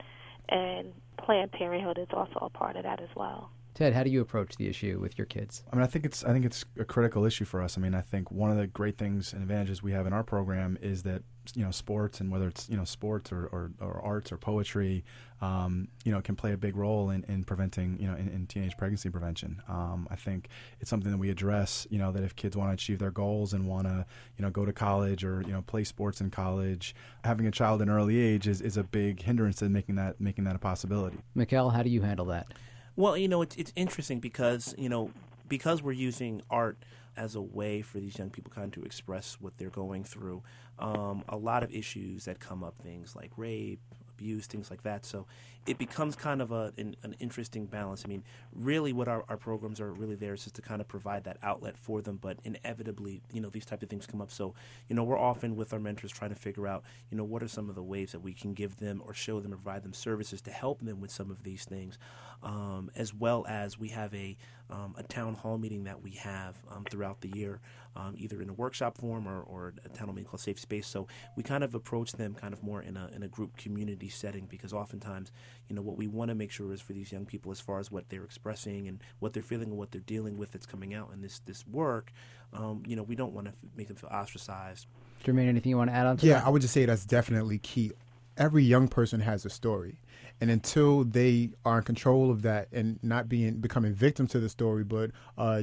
And 0.49 0.91
Planned 1.23 1.51
Parenthood 1.51 1.99
is 1.99 2.07
also 2.11 2.39
a 2.41 2.49
part 2.49 2.75
of 2.75 2.83
that 2.83 2.99
as 2.99 3.09
well. 3.15 3.51
Ted, 3.75 3.93
how 3.93 4.03
do 4.03 4.09
you 4.09 4.21
approach 4.21 4.55
the 4.57 4.67
issue 4.67 4.99
with 4.99 5.17
your 5.17 5.25
kids? 5.25 5.63
I 5.71 5.75
mean, 5.75 5.83
I 5.83 5.87
think 5.87 6.05
it's 6.05 6.23
I 6.23 6.31
think 6.33 6.45
it's 6.45 6.63
a 6.77 6.85
critical 6.85 7.25
issue 7.25 7.45
for 7.45 7.61
us. 7.61 7.77
I 7.77 7.81
mean, 7.81 7.95
I 7.95 8.01
think 8.01 8.29
one 8.31 8.51
of 8.51 8.57
the 8.57 8.67
great 8.67 8.97
things 8.97 9.33
and 9.33 9.41
advantages 9.41 9.81
we 9.81 9.91
have 9.93 10.05
in 10.05 10.13
our 10.13 10.23
program 10.23 10.77
is 10.81 11.03
that 11.03 11.23
you 11.55 11.63
know 11.63 11.71
sports 11.71 12.19
and 12.19 12.31
whether 12.31 12.47
it's 12.47 12.69
you 12.69 12.77
know 12.77 12.83
sports 12.85 13.31
or, 13.31 13.47
or, 13.47 13.71
or 13.79 14.01
arts 14.01 14.31
or 14.31 14.37
poetry, 14.37 15.03
um, 15.41 15.87
you 16.05 16.11
know, 16.11 16.21
can 16.21 16.35
play 16.35 16.53
a 16.53 16.57
big 16.57 16.75
role 16.75 17.09
in, 17.09 17.23
in 17.27 17.43
preventing 17.43 17.97
you 17.99 18.07
know 18.07 18.15
in, 18.15 18.29
in 18.29 18.47
teenage 18.47 18.77
pregnancy 18.77 19.09
prevention. 19.09 19.61
Um, 19.67 20.07
I 20.09 20.15
think 20.15 20.47
it's 20.79 20.89
something 20.89 21.11
that 21.11 21.17
we 21.17 21.29
address. 21.29 21.85
You 21.89 21.99
know, 21.99 22.11
that 22.11 22.23
if 22.23 22.35
kids 22.35 22.55
want 22.55 22.69
to 22.69 22.73
achieve 22.73 22.99
their 22.99 23.11
goals 23.11 23.53
and 23.53 23.67
want 23.67 23.87
to 23.87 24.05
you 24.37 24.43
know 24.43 24.49
go 24.49 24.65
to 24.65 24.73
college 24.73 25.23
or 25.23 25.41
you 25.41 25.51
know 25.51 25.61
play 25.61 25.83
sports 25.83 26.21
in 26.21 26.29
college, 26.29 26.95
having 27.23 27.45
a 27.45 27.51
child 27.51 27.81
at 27.81 27.87
an 27.87 27.93
early 27.93 28.19
age 28.19 28.47
is, 28.47 28.61
is 28.61 28.77
a 28.77 28.83
big 28.83 29.21
hindrance 29.21 29.57
to 29.57 29.69
making 29.69 29.95
that 29.95 30.19
making 30.21 30.45
that 30.45 30.55
a 30.55 30.59
possibility. 30.59 31.17
Mikkel, 31.35 31.73
how 31.73 31.83
do 31.83 31.89
you 31.89 32.01
handle 32.01 32.25
that? 32.27 32.47
Well, 32.95 33.17
you 33.17 33.27
know, 33.27 33.41
it's 33.41 33.55
it's 33.55 33.73
interesting 33.75 34.19
because 34.19 34.73
you 34.77 34.89
know 34.89 35.11
because 35.49 35.81
we're 35.83 35.91
using 35.91 36.41
art 36.49 36.77
as 37.15 37.35
a 37.35 37.41
way 37.41 37.81
for 37.81 37.99
these 37.99 38.17
young 38.17 38.29
people 38.29 38.51
kind 38.53 38.65
of 38.65 38.81
to 38.81 38.85
express 38.85 39.37
what 39.39 39.57
they're 39.57 39.69
going 39.69 40.03
through, 40.03 40.41
um, 40.79 41.23
a 41.29 41.37
lot 41.37 41.63
of 41.63 41.71
issues 41.71 42.25
that 42.25 42.39
come 42.39 42.63
up, 42.63 42.77
things 42.77 43.15
like 43.15 43.31
rape, 43.37 43.79
abuse, 44.13 44.47
things 44.47 44.69
like 44.69 44.83
that. 44.83 45.05
So 45.05 45.25
it 45.65 45.77
becomes 45.77 46.15
kind 46.15 46.41
of 46.41 46.51
a, 46.51 46.73
an, 46.77 46.95
an, 47.03 47.15
interesting 47.19 47.65
balance. 47.65 48.03
I 48.05 48.09
mean, 48.09 48.23
really, 48.53 48.91
what 48.91 49.07
our, 49.07 49.23
our 49.29 49.37
programs 49.37 49.79
are 49.79 49.91
really 49.91 50.15
there 50.15 50.33
is 50.33 50.43
just 50.43 50.55
to 50.55 50.61
kind 50.61 50.81
of 50.81 50.87
provide 50.87 51.23
that 51.23 51.37
outlet 51.41 51.77
for 51.77 52.01
them. 52.01 52.17
But 52.21 52.37
inevitably, 52.43 53.21
you 53.31 53.39
know, 53.39 53.49
these 53.49 53.65
type 53.65 53.81
of 53.81 53.89
things 53.89 54.05
come 54.05 54.21
up. 54.21 54.31
So, 54.31 54.53
you 54.89 54.95
know, 54.95 55.03
we're 55.03 55.17
often 55.17 55.55
with 55.55 55.73
our 55.73 55.79
mentors 55.79 56.11
trying 56.11 56.31
to 56.31 56.35
figure 56.35 56.67
out, 56.67 56.83
you 57.09 57.17
know, 57.17 57.23
what 57.23 57.41
are 57.41 57.47
some 57.47 57.69
of 57.69 57.75
the 57.75 57.83
ways 57.83 58.11
that 58.11 58.19
we 58.19 58.33
can 58.33 58.53
give 58.53 58.77
them 58.77 59.01
or 59.05 59.13
show 59.13 59.39
them 59.39 59.53
or 59.53 59.57
provide 59.57 59.83
them 59.83 59.93
services 59.93 60.41
to 60.41 60.51
help 60.51 60.81
them 60.81 60.99
with 60.99 61.11
some 61.11 61.31
of 61.31 61.43
these 61.43 61.63
things, 61.63 61.97
um, 62.43 62.91
as 62.95 63.13
well 63.13 63.45
as 63.47 63.79
we 63.79 63.89
have 63.89 64.13
a 64.13 64.37
um, 64.69 64.95
a 64.97 65.03
town 65.03 65.35
hall 65.35 65.57
meeting 65.57 65.83
that 65.83 66.01
we 66.01 66.11
have 66.11 66.55
um, 66.71 66.83
throughout 66.89 67.21
the 67.21 67.29
year, 67.35 67.59
um, 67.95 68.15
either 68.17 68.41
in 68.41 68.49
a 68.49 68.53
workshop 68.53 68.97
form 68.97 69.27
or, 69.27 69.41
or 69.41 69.73
a 69.85 69.89
town 69.89 70.07
hall 70.07 70.15
meeting 70.15 70.27
called 70.29 70.39
Safe 70.41 70.59
Space. 70.59 70.87
So 70.87 71.07
we 71.35 71.43
kind 71.43 71.63
of 71.63 71.75
approach 71.75 72.13
them 72.13 72.33
kind 72.33 72.53
of 72.53 72.63
more 72.63 72.81
in 72.81 72.97
a 72.97 73.09
in 73.15 73.23
a 73.23 73.27
group 73.27 73.55
community 73.57 74.09
setting 74.09 74.45
because 74.45 74.73
oftentimes 74.73 75.31
you 75.69 75.75
know 75.75 75.81
what 75.81 75.97
we 75.97 76.07
want 76.07 76.29
to 76.29 76.35
make 76.35 76.51
sure 76.51 76.71
is 76.73 76.81
for 76.81 76.93
these 76.93 77.11
young 77.11 77.25
people 77.25 77.51
as 77.51 77.59
far 77.59 77.79
as 77.79 77.91
what 77.91 78.09
they're 78.09 78.23
expressing 78.23 78.87
and 78.87 78.99
what 79.19 79.33
they're 79.33 79.43
feeling 79.43 79.69
and 79.69 79.77
what 79.77 79.91
they're 79.91 80.01
dealing 80.01 80.37
with 80.37 80.51
that's 80.51 80.65
coming 80.65 80.93
out 80.93 81.11
in 81.13 81.21
this 81.21 81.39
this 81.45 81.65
work 81.67 82.11
um, 82.53 82.83
you 82.85 82.95
know 82.95 83.03
we 83.03 83.15
don't 83.15 83.33
want 83.33 83.45
to 83.47 83.51
f- 83.51 83.57
make 83.75 83.87
them 83.87 83.97
feel 83.97 84.09
ostracized 84.09 84.87
Jermaine, 85.23 85.47
anything 85.47 85.69
you 85.69 85.77
want 85.77 85.89
to 85.89 85.95
add 85.95 86.05
on 86.05 86.17
to 86.17 86.25
yeah 86.25 86.35
that? 86.35 86.47
i 86.47 86.49
would 86.49 86.61
just 86.61 86.73
say 86.73 86.85
that's 86.85 87.05
definitely 87.05 87.57
key 87.59 87.91
every 88.37 88.63
young 88.63 88.87
person 88.87 89.19
has 89.19 89.45
a 89.45 89.49
story 89.49 89.99
and 90.41 90.49
until 90.49 91.03
they 91.03 91.51
are 91.65 91.77
in 91.77 91.83
control 91.83 92.29
of 92.31 92.41
that 92.41 92.67
and 92.71 92.99
not 93.03 93.29
being 93.29 93.55
becoming 93.55 93.93
victim 93.93 94.27
to 94.27 94.39
the 94.39 94.49
story 94.49 94.83
but 94.83 95.11
uh, 95.37 95.61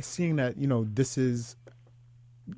seeing 0.00 0.36
that 0.36 0.56
you 0.56 0.66
know 0.66 0.84
this 0.84 1.18
is 1.18 1.56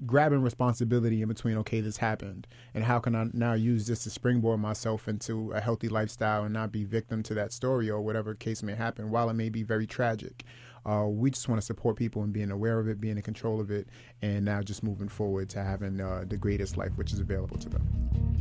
grabbing 0.07 0.43
responsibility 0.43 1.21
in 1.21 1.29
between 1.29 1.57
okay 1.59 1.81
this 1.81 1.99
happened 1.99 2.47
and 2.73 2.85
how 2.85 2.99
can 2.99 3.15
i 3.15 3.27
now 3.33 3.53
use 3.53 3.87
this 3.87 4.05
to 4.05 4.11
springboard 4.11 4.59
myself 4.59 5.09
into 5.09 5.53
a 5.53 5.61
healthy 5.61 5.89
lifestyle 5.89 6.45
and 6.45 6.55
not 6.55 6.73
be 6.73 6.85
victim 6.85 7.23
to 7.23 7.35
that 7.35 7.53
story 7.53 7.91
or 7.91 8.01
whatever 8.01 8.35
case 8.35 8.63
may 8.63 8.75
happen 8.75 9.11
while 9.11 9.29
it 9.29 9.35
may 9.35 9.49
be 9.49 9.63
very 9.63 9.87
tragic. 9.87 10.45
Uh, 10.87 11.07
we 11.09 11.31
just 11.31 11.49
want 11.49 11.59
to 11.59 11.65
support 11.65 11.97
people 11.97 12.23
in 12.25 12.31
being 12.31 12.51
aware 12.51 12.79
of 12.79 12.89
it 12.89 13.01
being 13.01 13.17
in 13.17 13.23
control 13.23 13.59
of 13.61 13.71
it 13.71 13.89
and 14.21 14.45
now 14.45 14.61
just 14.61 14.83
moving 14.83 15.09
forward 15.09 15.49
to 15.49 15.63
having 15.63 16.01
uh, 16.01 16.25
the 16.29 16.37
greatest 16.37 16.77
life 16.77 16.93
which 16.97 17.13
is 17.13 17.21
available 17.21 17.57
to 17.57 17.71
them 17.71 18.34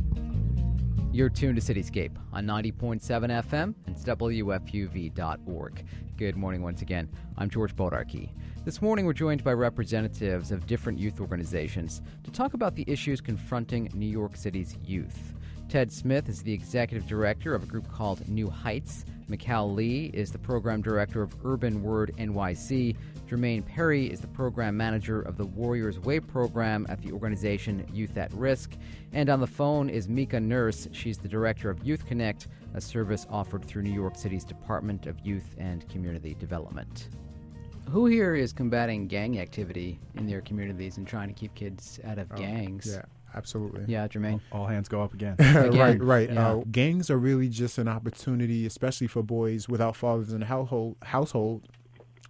You're 1.14 1.28
tuned 1.28 1.62
to 1.62 1.62
Cityscape 1.62 2.10
on 2.32 2.44
90.7 2.44 3.00
FM 3.00 3.72
and 3.86 3.96
WFUV.org. 3.96 5.86
Good 6.16 6.36
morning 6.36 6.60
once 6.60 6.82
again. 6.82 7.08
I'm 7.38 7.48
George 7.48 7.76
Bodarky. 7.76 8.30
This 8.64 8.82
morning 8.82 9.06
we're 9.06 9.12
joined 9.12 9.44
by 9.44 9.52
representatives 9.52 10.50
of 10.50 10.66
different 10.66 10.98
youth 10.98 11.20
organizations 11.20 12.02
to 12.24 12.32
talk 12.32 12.54
about 12.54 12.74
the 12.74 12.84
issues 12.88 13.20
confronting 13.20 13.92
New 13.94 14.08
York 14.08 14.34
City's 14.34 14.76
youth. 14.84 15.34
Ted 15.68 15.92
Smith 15.92 16.28
is 16.28 16.42
the 16.42 16.52
executive 16.52 17.06
director 17.06 17.54
of 17.54 17.62
a 17.62 17.66
group 17.66 17.88
called 17.92 18.28
New 18.28 18.50
Heights. 18.50 19.04
Mikal 19.30 19.72
Lee 19.72 20.10
is 20.12 20.32
the 20.32 20.38
program 20.38 20.82
director 20.82 21.22
of 21.22 21.36
Urban 21.44 21.80
Word 21.80 22.12
NYC. 22.18 22.96
Jermaine 23.34 23.66
Perry 23.66 24.06
is 24.06 24.20
the 24.20 24.28
program 24.28 24.76
manager 24.76 25.20
of 25.20 25.36
the 25.36 25.44
Warriors 25.44 25.98
Way 25.98 26.20
program 26.20 26.86
at 26.88 27.02
the 27.02 27.10
organization 27.10 27.84
Youth 27.92 28.16
at 28.16 28.32
Risk. 28.32 28.76
And 29.12 29.28
on 29.28 29.40
the 29.40 29.46
phone 29.46 29.90
is 29.90 30.08
Mika 30.08 30.38
Nurse. 30.38 30.86
She's 30.92 31.18
the 31.18 31.26
director 31.26 31.68
of 31.68 31.82
Youth 31.82 32.06
Connect, 32.06 32.46
a 32.74 32.80
service 32.80 33.26
offered 33.28 33.64
through 33.64 33.82
New 33.82 33.92
York 33.92 34.14
City's 34.14 34.44
Department 34.44 35.08
of 35.08 35.18
Youth 35.26 35.56
and 35.58 35.88
Community 35.88 36.34
Development. 36.38 37.08
Who 37.90 38.06
here 38.06 38.36
is 38.36 38.52
combating 38.52 39.08
gang 39.08 39.40
activity 39.40 39.98
in 40.14 40.28
their 40.28 40.40
communities 40.40 40.96
and 40.98 41.06
trying 41.06 41.26
to 41.26 41.34
keep 41.34 41.56
kids 41.56 41.98
out 42.04 42.18
of 42.18 42.32
gangs? 42.36 42.86
yeah 42.86 43.02
absolutely 43.34 43.82
Yeah, 43.88 44.06
Jermaine. 44.06 44.40
All 44.52 44.66
hands 44.66 44.88
go 44.88 45.02
up 45.02 45.12
again. 45.12 45.34
right, 45.40 46.00
right. 46.00 46.32
yeah. 46.32 46.50
Uh, 46.50 46.62
gangs 46.70 47.10
are 47.10 47.18
really 47.18 47.48
just 47.48 47.78
an 47.78 47.88
opportunity, 47.88 48.64
especially 48.64 49.08
for 49.08 49.24
boys 49.24 49.68
without 49.68 49.96
fathers 49.96 50.32
in 50.32 50.38
the 50.38 50.46
household, 50.46 50.94
household 51.02 51.68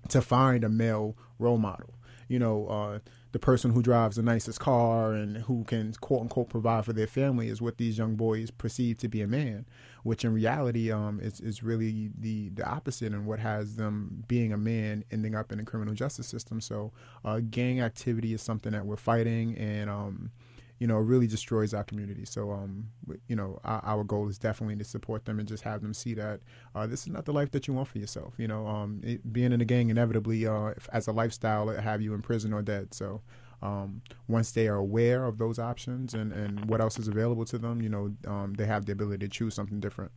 to 0.08 0.20
find 0.20 0.64
a 0.64 0.68
male 0.68 1.16
role 1.38 1.58
model. 1.58 1.94
You 2.28 2.38
know, 2.38 2.66
uh, 2.66 2.98
the 3.32 3.38
person 3.38 3.72
who 3.72 3.82
drives 3.82 4.16
the 4.16 4.22
nicest 4.22 4.60
car 4.60 5.12
and 5.12 5.38
who 5.38 5.64
can 5.64 5.92
quote 5.94 6.22
unquote 6.22 6.48
provide 6.48 6.84
for 6.84 6.92
their 6.92 7.06
family 7.06 7.48
is 7.48 7.60
what 7.60 7.78
these 7.78 7.98
young 7.98 8.14
boys 8.14 8.50
perceive 8.50 8.98
to 8.98 9.08
be 9.08 9.20
a 9.20 9.26
man, 9.26 9.66
which 10.04 10.24
in 10.24 10.32
reality 10.32 10.90
um, 10.92 11.18
is, 11.20 11.40
is 11.40 11.62
really 11.62 12.10
the, 12.16 12.50
the 12.50 12.64
opposite 12.64 13.12
and 13.12 13.26
what 13.26 13.40
has 13.40 13.76
them 13.76 14.24
being 14.28 14.52
a 14.52 14.56
man 14.56 15.04
ending 15.10 15.34
up 15.34 15.50
in 15.50 15.58
the 15.58 15.64
criminal 15.64 15.94
justice 15.94 16.28
system. 16.28 16.60
So, 16.60 16.92
uh, 17.24 17.40
gang 17.40 17.80
activity 17.80 18.32
is 18.32 18.40
something 18.40 18.72
that 18.72 18.86
we're 18.86 18.96
fighting 18.96 19.56
and, 19.58 19.90
um, 19.90 20.30
you 20.78 20.86
know, 20.86 20.96
really 20.96 21.26
destroys 21.26 21.72
our 21.72 21.84
community. 21.84 22.24
So, 22.24 22.50
um, 22.50 22.88
you 23.28 23.36
know, 23.36 23.60
our, 23.64 23.80
our 23.84 24.04
goal 24.04 24.28
is 24.28 24.38
definitely 24.38 24.76
to 24.76 24.84
support 24.84 25.24
them 25.24 25.38
and 25.38 25.48
just 25.48 25.62
have 25.62 25.82
them 25.82 25.94
see 25.94 26.14
that 26.14 26.40
uh, 26.74 26.86
this 26.86 27.02
is 27.02 27.08
not 27.08 27.24
the 27.24 27.32
life 27.32 27.50
that 27.52 27.68
you 27.68 27.74
want 27.74 27.88
for 27.88 27.98
yourself. 27.98 28.34
You 28.38 28.48
know, 28.48 28.66
um, 28.66 29.00
it, 29.04 29.32
being 29.32 29.52
in 29.52 29.60
a 29.60 29.64
gang 29.64 29.90
inevitably, 29.90 30.46
uh, 30.46 30.68
if, 30.76 30.88
as 30.92 31.06
a 31.06 31.12
lifestyle, 31.12 31.68
have 31.68 32.02
you 32.02 32.12
in 32.14 32.22
prison 32.22 32.52
or 32.52 32.62
dead. 32.62 32.92
So, 32.92 33.22
um, 33.62 34.02
once 34.28 34.50
they 34.50 34.68
are 34.68 34.76
aware 34.76 35.24
of 35.24 35.38
those 35.38 35.58
options 35.58 36.12
and, 36.12 36.32
and 36.32 36.66
what 36.66 36.80
else 36.80 36.98
is 36.98 37.08
available 37.08 37.46
to 37.46 37.58
them, 37.58 37.80
you 37.80 37.88
know, 37.88 38.14
um, 38.26 38.54
they 38.54 38.66
have 38.66 38.84
the 38.84 38.92
ability 38.92 39.26
to 39.26 39.28
choose 39.28 39.54
something 39.54 39.80
different. 39.80 40.12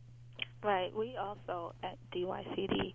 Right. 0.62 0.94
We 0.94 1.16
also 1.16 1.72
at 1.84 1.96
DYCD 2.12 2.92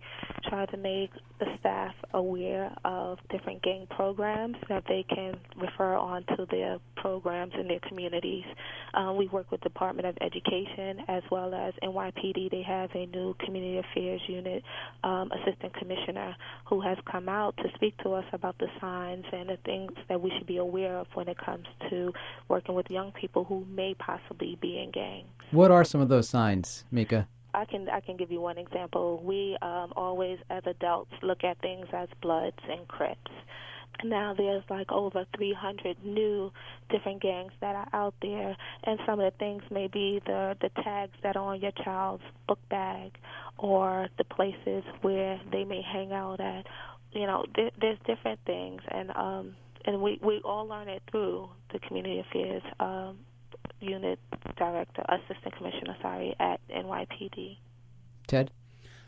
try 0.48 0.66
to 0.66 0.76
make 0.76 1.10
the 1.40 1.46
staff 1.58 1.94
aware 2.12 2.70
of 2.84 3.18
different 3.30 3.62
gang 3.62 3.86
programs 3.88 4.56
that 4.68 4.84
they 4.86 5.04
can 5.08 5.36
refer 5.56 5.94
on 5.94 6.24
to 6.36 6.46
their 6.50 6.78
programs 6.96 7.54
in 7.58 7.66
their 7.66 7.80
communities. 7.88 8.44
Um, 8.92 9.16
we 9.16 9.28
work 9.28 9.50
with 9.50 9.62
Department 9.62 10.06
of 10.06 10.16
Education 10.20 11.04
as 11.08 11.22
well 11.30 11.54
as 11.54 11.72
NYPD. 11.82 12.50
They 12.50 12.62
have 12.62 12.90
a 12.94 13.06
new 13.06 13.34
Community 13.44 13.78
Affairs 13.78 14.20
Unit 14.28 14.62
um, 15.02 15.32
Assistant 15.32 15.74
Commissioner 15.74 16.36
who 16.66 16.82
has 16.82 16.98
come 17.10 17.30
out 17.30 17.56
to 17.56 17.64
speak 17.76 17.96
to 18.02 18.10
us 18.12 18.24
about 18.34 18.58
the 18.58 18.68
signs 18.78 19.24
and 19.32 19.48
the 19.48 19.58
things 19.64 19.92
that 20.10 20.20
we 20.20 20.30
should 20.36 20.46
be 20.46 20.58
aware 20.58 20.98
of 20.98 21.06
when 21.14 21.28
it 21.28 21.38
comes 21.38 21.66
to 21.88 22.12
working 22.48 22.74
with 22.74 22.90
young 22.90 23.10
people 23.12 23.44
who 23.44 23.64
may 23.74 23.94
possibly 23.94 24.58
be 24.60 24.78
in 24.78 24.90
gangs. 24.90 25.28
What 25.50 25.70
are 25.70 25.84
some 25.84 26.02
of 26.02 26.10
those 26.10 26.28
signs, 26.28 26.84
Mika? 26.90 27.26
I 27.54 27.64
can 27.64 27.88
I 27.88 28.00
can 28.00 28.16
give 28.16 28.30
you 28.30 28.40
one 28.40 28.58
example. 28.58 29.22
We 29.22 29.56
um, 29.62 29.92
always, 29.96 30.38
as 30.50 30.62
adults, 30.66 31.12
look 31.22 31.44
at 31.44 31.60
things 31.60 31.86
as 31.92 32.08
Bloods 32.20 32.58
and 32.68 32.86
Crips. 32.88 33.30
Now 34.02 34.34
there's 34.36 34.64
like 34.68 34.90
over 34.90 35.24
300 35.36 36.04
new 36.04 36.50
different 36.90 37.22
gangs 37.22 37.52
that 37.60 37.76
are 37.76 37.88
out 37.92 38.14
there, 38.20 38.56
and 38.84 38.98
some 39.06 39.20
of 39.20 39.32
the 39.32 39.38
things 39.38 39.62
may 39.70 39.86
be 39.86 40.20
the 40.26 40.56
the 40.60 40.70
tags 40.82 41.12
that 41.22 41.36
are 41.36 41.54
on 41.54 41.60
your 41.60 41.72
child's 41.84 42.24
book 42.48 42.58
bag, 42.68 43.12
or 43.58 44.08
the 44.18 44.24
places 44.24 44.82
where 45.02 45.40
they 45.52 45.64
may 45.64 45.80
hang 45.80 46.12
out 46.12 46.40
at. 46.40 46.66
You 47.12 47.26
know, 47.26 47.44
there, 47.54 47.70
there's 47.80 47.98
different 48.04 48.40
things, 48.44 48.82
and 48.88 49.10
um, 49.16 49.54
and 49.84 50.02
we 50.02 50.18
we 50.22 50.40
all 50.44 50.66
learn 50.66 50.88
it 50.88 51.02
through 51.10 51.48
the 51.72 51.78
community 51.78 52.18
affairs 52.18 52.62
um, 52.80 53.18
unit 53.80 54.18
director, 54.56 55.04
assistant 55.08 55.56
commissioner, 55.56 55.96
sorry, 56.02 56.34
at 56.40 56.60
NYPD. 56.68 57.58
Ted? 58.26 58.50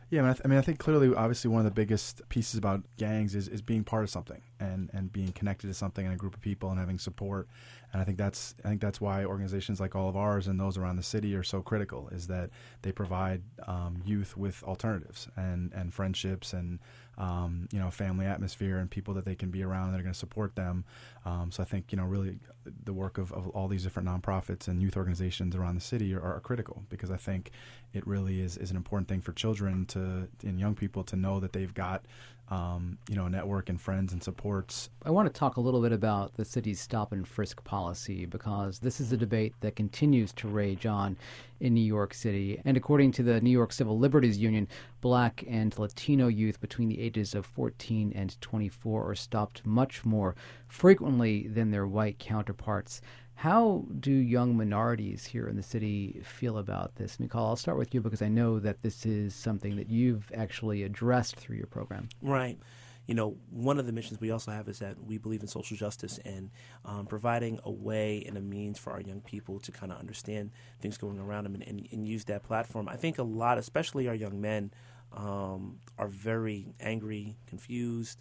Yeah, 0.09 0.21
I 0.21 0.23
mean, 0.23 0.31
I, 0.31 0.33
th- 0.35 0.43
I 0.45 0.49
mean, 0.49 0.59
I 0.59 0.63
think 0.63 0.79
clearly, 0.79 1.13
obviously, 1.13 1.51
one 1.51 1.59
of 1.59 1.65
the 1.65 1.73
biggest 1.73 2.23
pieces 2.29 2.57
about 2.57 2.85
gangs 2.97 3.35
is, 3.35 3.49
is 3.49 3.61
being 3.61 3.83
part 3.83 4.05
of 4.05 4.11
something 4.11 4.41
and, 4.61 4.89
and 4.93 5.13
being 5.13 5.33
connected 5.33 5.67
to 5.67 5.75
something 5.75 6.05
and 6.05 6.15
a 6.15 6.17
group 6.17 6.35
of 6.35 6.41
people 6.41 6.71
and 6.71 6.79
having 6.79 6.97
support. 6.97 7.49
And 7.93 8.01
I 8.01 8.05
think 8.05 8.17
that's 8.17 8.55
I 8.65 8.69
think 8.69 8.81
that's 8.81 9.01
why 9.01 9.25
organizations 9.25 9.81
like 9.81 9.97
all 9.97 10.09
of 10.09 10.17
ours 10.17 10.47
and 10.47 10.61
those 10.61 10.79
around 10.79 10.97
the 10.97 11.03
city 11.03 11.35
are 11.35 11.43
so 11.43 11.61
critical. 11.61 12.09
Is 12.13 12.29
that 12.29 12.51
they 12.83 12.93
provide 12.93 13.43
um, 13.67 14.01
youth 14.05 14.37
with 14.37 14.63
alternatives 14.63 15.27
and, 15.37 15.73
and 15.73 15.93
friendships 15.93 16.53
and 16.53 16.79
um, 17.19 17.69
you 17.73 17.79
know 17.79 17.91
family 17.91 18.27
atmosphere 18.27 18.79
and 18.79 18.91
people 18.91 19.15
that 19.15 19.25
they 19.25 19.35
can 19.35 19.51
be 19.51 19.63
around 19.63 19.93
that 19.93 20.01
are 20.01 20.03
going 20.03 20.13
to 20.13 20.19
support 20.19 20.55
them. 20.57 20.85
Um, 21.25 21.51
so 21.51 21.63
I 21.63 21.67
think 21.67 21.93
you 21.93 21.99
know 21.99 22.05
really 22.05 22.39
the 22.85 22.93
work 22.93 23.19
of, 23.19 23.33
of 23.33 23.49
all 23.49 23.69
these 23.69 23.85
different 23.85 24.09
nonprofits 24.09 24.69
and 24.69 24.81
youth 24.81 24.97
organizations 24.97 25.55
around 25.55 25.75
the 25.77 25.81
city 25.81 26.15
are, 26.15 26.21
are 26.21 26.41
critical 26.41 26.83
because 26.89 27.11
I 27.11 27.17
think 27.17 27.51
it 27.93 28.07
really 28.07 28.41
is, 28.41 28.57
is 28.57 28.71
an 28.71 28.77
important 28.77 29.09
thing 29.09 29.21
for 29.21 29.33
children 29.33 29.87
to 29.87 30.29
and 30.43 30.59
young 30.59 30.75
people 30.75 31.05
to 31.05 31.17
know 31.17 31.41
that 31.41 31.53
they've 31.53 31.73
got 31.73 32.05
um, 32.49 32.99
you 33.09 33.17
know 33.17 33.29
network 33.29 33.69
and 33.69 33.81
friends 33.81 34.13
and 34.13 34.23
supports. 34.23 34.91
I 35.05 35.11
want 35.11 35.33
to 35.33 35.39
talk 35.39 35.57
a 35.57 35.61
little 35.61 35.83
bit 35.83 35.93
about 35.93 36.35
the 36.35 36.45
city's 36.45 36.81
stop 36.81 37.13
and 37.13 37.27
frisk 37.27 37.63
policy 37.65 38.27
because 38.27 38.79
this 38.79 39.01
is 39.01 39.13
a 39.13 39.17
debate 39.17 39.55
that 39.61 39.77
continues 39.77 40.33
to 40.35 40.49
rage 40.49 40.87
on 40.87 41.17
in 41.61 41.75
New 41.75 41.81
York 41.81 42.15
City. 42.15 42.61
And 42.65 42.77
according 42.77 43.13
to 43.13 43.23
the 43.23 43.41
New 43.41 43.51
York 43.51 43.73
Civil 43.73 43.99
Liberties 43.99 44.39
Union, 44.39 44.69
black 45.01 45.45
and 45.49 45.77
Latino 45.79 46.29
youth 46.29 46.61
between 46.61 46.89
the 46.89 47.01
ages 47.01 47.35
of 47.35 47.47
14 47.47 48.13
and 48.15 48.41
24 48.41 49.11
are 49.11 49.15
stopped 49.15 49.67
much 49.67 50.05
more 50.05 50.35
frequently 50.69 51.49
than 51.49 51.71
their 51.71 51.87
white 51.87 52.19
counterparts. 52.19 53.01
How 53.37 53.85
do 54.01 54.11
young 54.11 54.57
minorities 54.57 55.27
here 55.27 55.47
in 55.47 55.57
the 55.57 55.63
city 55.63 56.23
feel 56.25 56.57
about 56.57 56.97
this? 56.97 57.19
Mikal, 57.19 57.49
I'll 57.49 57.57
start 57.57 57.77
with 57.77 57.95
you 57.95 58.01
because 58.01 58.23
I 58.23 58.29
know 58.29 58.59
that 58.59 58.81
this 58.81 59.05
is 59.05 59.35
something 59.35 59.77
that 59.77 59.91
you've 59.91 60.33
actually 60.35 60.83
addressed 60.85 61.37
through 61.37 61.59
your 61.59 61.67
program. 61.67 62.09
Right. 62.23 62.59
you 63.07 63.15
know, 63.15 63.37
one 63.51 63.79
of 63.79 63.87
the 63.87 63.93
missions 63.93 64.21
we 64.21 64.31
also 64.31 64.51
have 64.51 64.69
is 64.69 64.79
that 64.79 65.05
we 65.05 65.19
believe 65.19 65.43
in 65.43 65.49
social 65.49 65.77
justice 65.77 66.19
and 66.25 66.51
um, 66.87 67.07
providing 67.07 67.61
a 67.65 67.71
way 67.71 68.25
and 68.27 68.39
a 68.39 68.41
means 68.41 68.79
for 68.79 68.93
our 68.93 69.03
young 69.03 69.21
people 69.21 69.61
to 69.61 69.71
kind 69.71 69.93
of 69.93 69.99
understand 69.99 70.51
things 70.81 70.97
going 70.97 71.19
around 71.19 71.45
them 71.45 71.55
and, 71.55 71.63
and, 71.63 71.87
and, 71.93 72.09
use 72.09 72.25
that 72.25 72.43
platform. 72.43 72.89
I 72.89 72.97
think 72.97 73.19
a 73.19 73.23
lot, 73.23 73.59
especially 73.59 74.09
our 74.09 74.15
young 74.15 74.41
men, 74.41 74.73
um, 75.13 75.79
are 75.99 76.09
very 76.09 76.75
angry, 76.81 77.37
confused. 77.47 78.21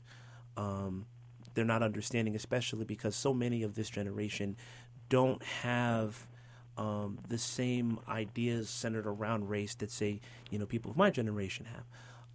Um, 0.56 1.08
they're 1.56 1.65
not 1.65 1.82
understanding, 1.82 2.36
especially 2.36 2.86
because 2.86 3.15
so 3.15 3.34
many 3.34 3.63
of 3.63 3.75
this 3.75 3.89
generation 3.89 4.56
don't 5.10 5.44
have 5.44 6.28
um, 6.78 7.20
the 7.28 7.38
same 7.38 8.00
ideas 8.08 8.70
centered 8.70 9.08
around 9.08 9.50
race 9.50 9.76
that 9.76 9.91
say 9.91 10.20
you 10.50 10.60
know 10.60 10.65
people 10.65 10.91
of 10.91 10.98
my 10.98 11.10
generation 11.10 11.65
have. 11.65 11.84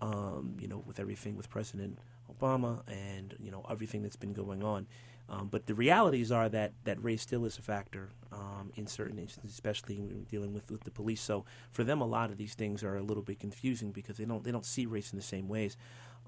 Um, 0.02 0.56
you 0.58 0.66
know, 0.66 0.82
with 0.86 0.98
everything 0.98 1.36
with 1.36 1.50
President 1.50 1.98
Obama 2.32 2.80
and 2.88 3.34
you 3.38 3.50
know 3.50 3.66
everything 3.68 4.02
that's 4.02 4.16
been 4.16 4.32
going 4.32 4.62
on. 4.62 4.86
Um, 5.30 5.46
but 5.46 5.66
the 5.66 5.74
realities 5.74 6.32
are 6.32 6.48
that, 6.48 6.72
that 6.84 7.02
race 7.02 7.22
still 7.22 7.44
is 7.44 7.56
a 7.56 7.62
factor 7.62 8.10
um, 8.32 8.72
in 8.74 8.88
certain 8.88 9.16
instances, 9.16 9.52
especially 9.52 10.00
when 10.00 10.08
we're 10.08 10.24
dealing 10.24 10.52
with, 10.52 10.68
with 10.72 10.82
the 10.82 10.90
police. 10.90 11.20
So 11.20 11.44
for 11.70 11.84
them, 11.84 12.00
a 12.00 12.06
lot 12.06 12.30
of 12.30 12.36
these 12.36 12.54
things 12.54 12.82
are 12.82 12.96
a 12.96 13.02
little 13.02 13.22
bit 13.22 13.38
confusing 13.38 13.92
because 13.92 14.16
they 14.16 14.24
don't 14.24 14.42
they 14.42 14.50
don't 14.50 14.66
see 14.66 14.86
race 14.86 15.12
in 15.12 15.16
the 15.16 15.24
same 15.24 15.48
ways, 15.48 15.76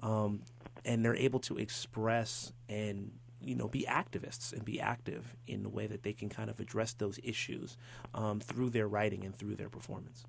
um, 0.01 0.43
and 0.85 1.03
they're 1.03 1.17
able 1.17 1.39
to 1.41 1.57
express 1.57 2.53
and 2.69 3.11
you 3.43 3.55
know 3.55 3.67
be 3.67 3.85
activists 3.87 4.53
and 4.53 4.63
be 4.63 4.79
active 4.79 5.35
in 5.47 5.63
the 5.63 5.69
way 5.69 5.87
that 5.87 6.03
they 6.03 6.13
can 6.13 6.29
kind 6.29 6.49
of 6.49 6.59
address 6.59 6.93
those 6.93 7.19
issues 7.23 7.77
um, 8.13 8.39
through 8.39 8.69
their 8.69 8.87
writing 8.87 9.23
and 9.25 9.35
through 9.35 9.55
their 9.55 9.69
performance. 9.69 10.25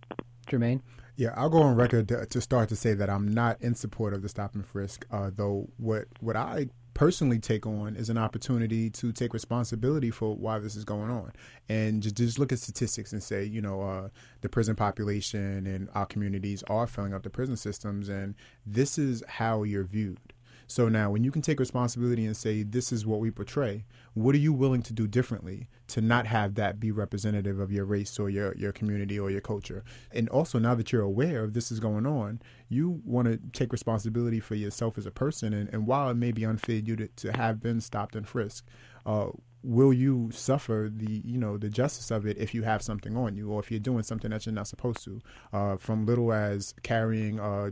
Jermaine? 0.47 0.81
Yeah, 1.17 1.33
I'll 1.37 1.49
go 1.49 1.63
on 1.63 1.77
record 1.77 2.09
to, 2.09 2.27
to, 2.27 2.41
start 2.41 2.69
to 2.71 2.77
say 2.77 2.93
that 2.95 3.09
I'm 3.09 3.29
not 3.29 3.61
in 3.63 3.75
support 3.75 4.15
of 4.15 4.23
the 4.23 4.29
stop 4.29 4.55
and 4.55 4.67
frisk. 4.67 5.07
Uh, 5.11 5.31
though 5.35 5.69
what 5.77 6.07
what 6.21 6.37
I 6.37 6.69
personally 6.95 7.39
take 7.39 7.67
on 7.67 7.97
is 7.97 8.09
an 8.09 8.19
opportunity 8.19 8.89
to 8.89 9.13
take 9.13 9.33
responsibility 9.33 10.11
for 10.11 10.35
why 10.37 10.59
this 10.59 10.77
is 10.77 10.85
going 10.85 11.11
on, 11.11 11.33
and 11.69 12.03
just 12.03 12.17
just 12.17 12.39
look 12.39 12.53
at 12.53 12.59
statistics 12.59 13.13
and 13.13 13.23
say, 13.23 13.45
you 13.45 13.63
know, 13.63 13.81
uh, 13.83 14.09
the 14.41 14.49
prison 14.49 14.75
population 14.75 15.67
and 15.67 15.89
our 15.95 16.07
communities 16.07 16.65
are 16.65 16.87
filling 16.87 17.15
up 17.15 17.23
the 17.23 17.31
prison 17.31 17.57
systems, 17.57 18.09
and 18.09 18.35
this 18.67 18.99
is 18.99 19.23
how 19.29 19.63
you're 19.63 19.85
viewed. 19.85 20.34
So 20.67 20.89
now, 20.89 21.11
when 21.11 21.25
you 21.25 21.31
can 21.31 21.43
take 21.43 21.61
responsibility 21.61 22.25
and 22.25 22.37
say, 22.37 22.63
this 22.63 22.93
is 22.93 23.07
what 23.07 23.21
we 23.21 23.31
portray, 23.31 23.85
what 24.15 24.35
are 24.35 24.39
you 24.39 24.53
willing 24.53 24.83
to 24.83 24.93
do 24.93 25.07
differently 25.07 25.69
to 25.89 26.01
not 26.01 26.27
have 26.27 26.55
that 26.55 26.81
be 26.81 26.91
representative 26.91 27.61
of 27.61 27.71
your 27.71 27.85
race 27.85 28.19
or 28.19 28.31
your, 28.31 28.55
your 28.57 28.73
community 28.73 29.19
or 29.19 29.31
your 29.31 29.41
culture? 29.41 29.85
And 30.11 30.29
also, 30.29 30.59
now 30.59 30.75
that 30.75 30.93
you're 30.93 31.03
aware 31.03 31.45
of 31.45 31.53
this 31.53 31.71
is 31.71 31.81
going 31.81 32.07
on, 32.07 32.41
you 32.69 33.03
want 33.05 33.29
to 33.29 33.39
take 33.53 33.73
responsibility 33.73 34.41
for 34.41 34.55
yourself 34.55 34.97
as 34.99 35.07
a 35.07 35.11
person. 35.11 35.53
And, 35.53 35.69
and 35.73 35.87
while 35.87 36.09
it 36.09 36.15
may 36.15 36.33
be 36.33 36.45
unfair 36.45 36.77
you 36.77 36.97
to, 36.97 37.09
to 37.09 37.33
have 37.37 37.61
been 37.61 37.81
stopped 37.81 38.17
and 38.17 38.27
frisked, 38.27 38.69
uh, 39.07 39.29
will 39.65 39.93
you 39.93 40.29
suffer 40.31 40.91
the 40.93 41.23
you 41.25 41.39
know 41.39 41.57
the 41.57 41.71
justice 41.71 42.11
of 42.11 42.27
it 42.27 42.37
if 42.37 42.53
you 42.55 42.63
have 42.63 42.83
something 42.83 43.17
on 43.17 43.35
you 43.35 43.51
or 43.51 43.61
if 43.61 43.71
you're 43.71 43.81
doing 43.81 44.03
something 44.03 44.31
that 44.31 44.45
you're 44.45 44.55
not 44.55 44.69
supposed 44.69 45.03
to 45.03 45.21
uh, 45.55 45.77
from 45.77 46.05
little 46.05 46.33
as 46.33 46.75
carrying 46.83 47.41
uh, 47.41 47.71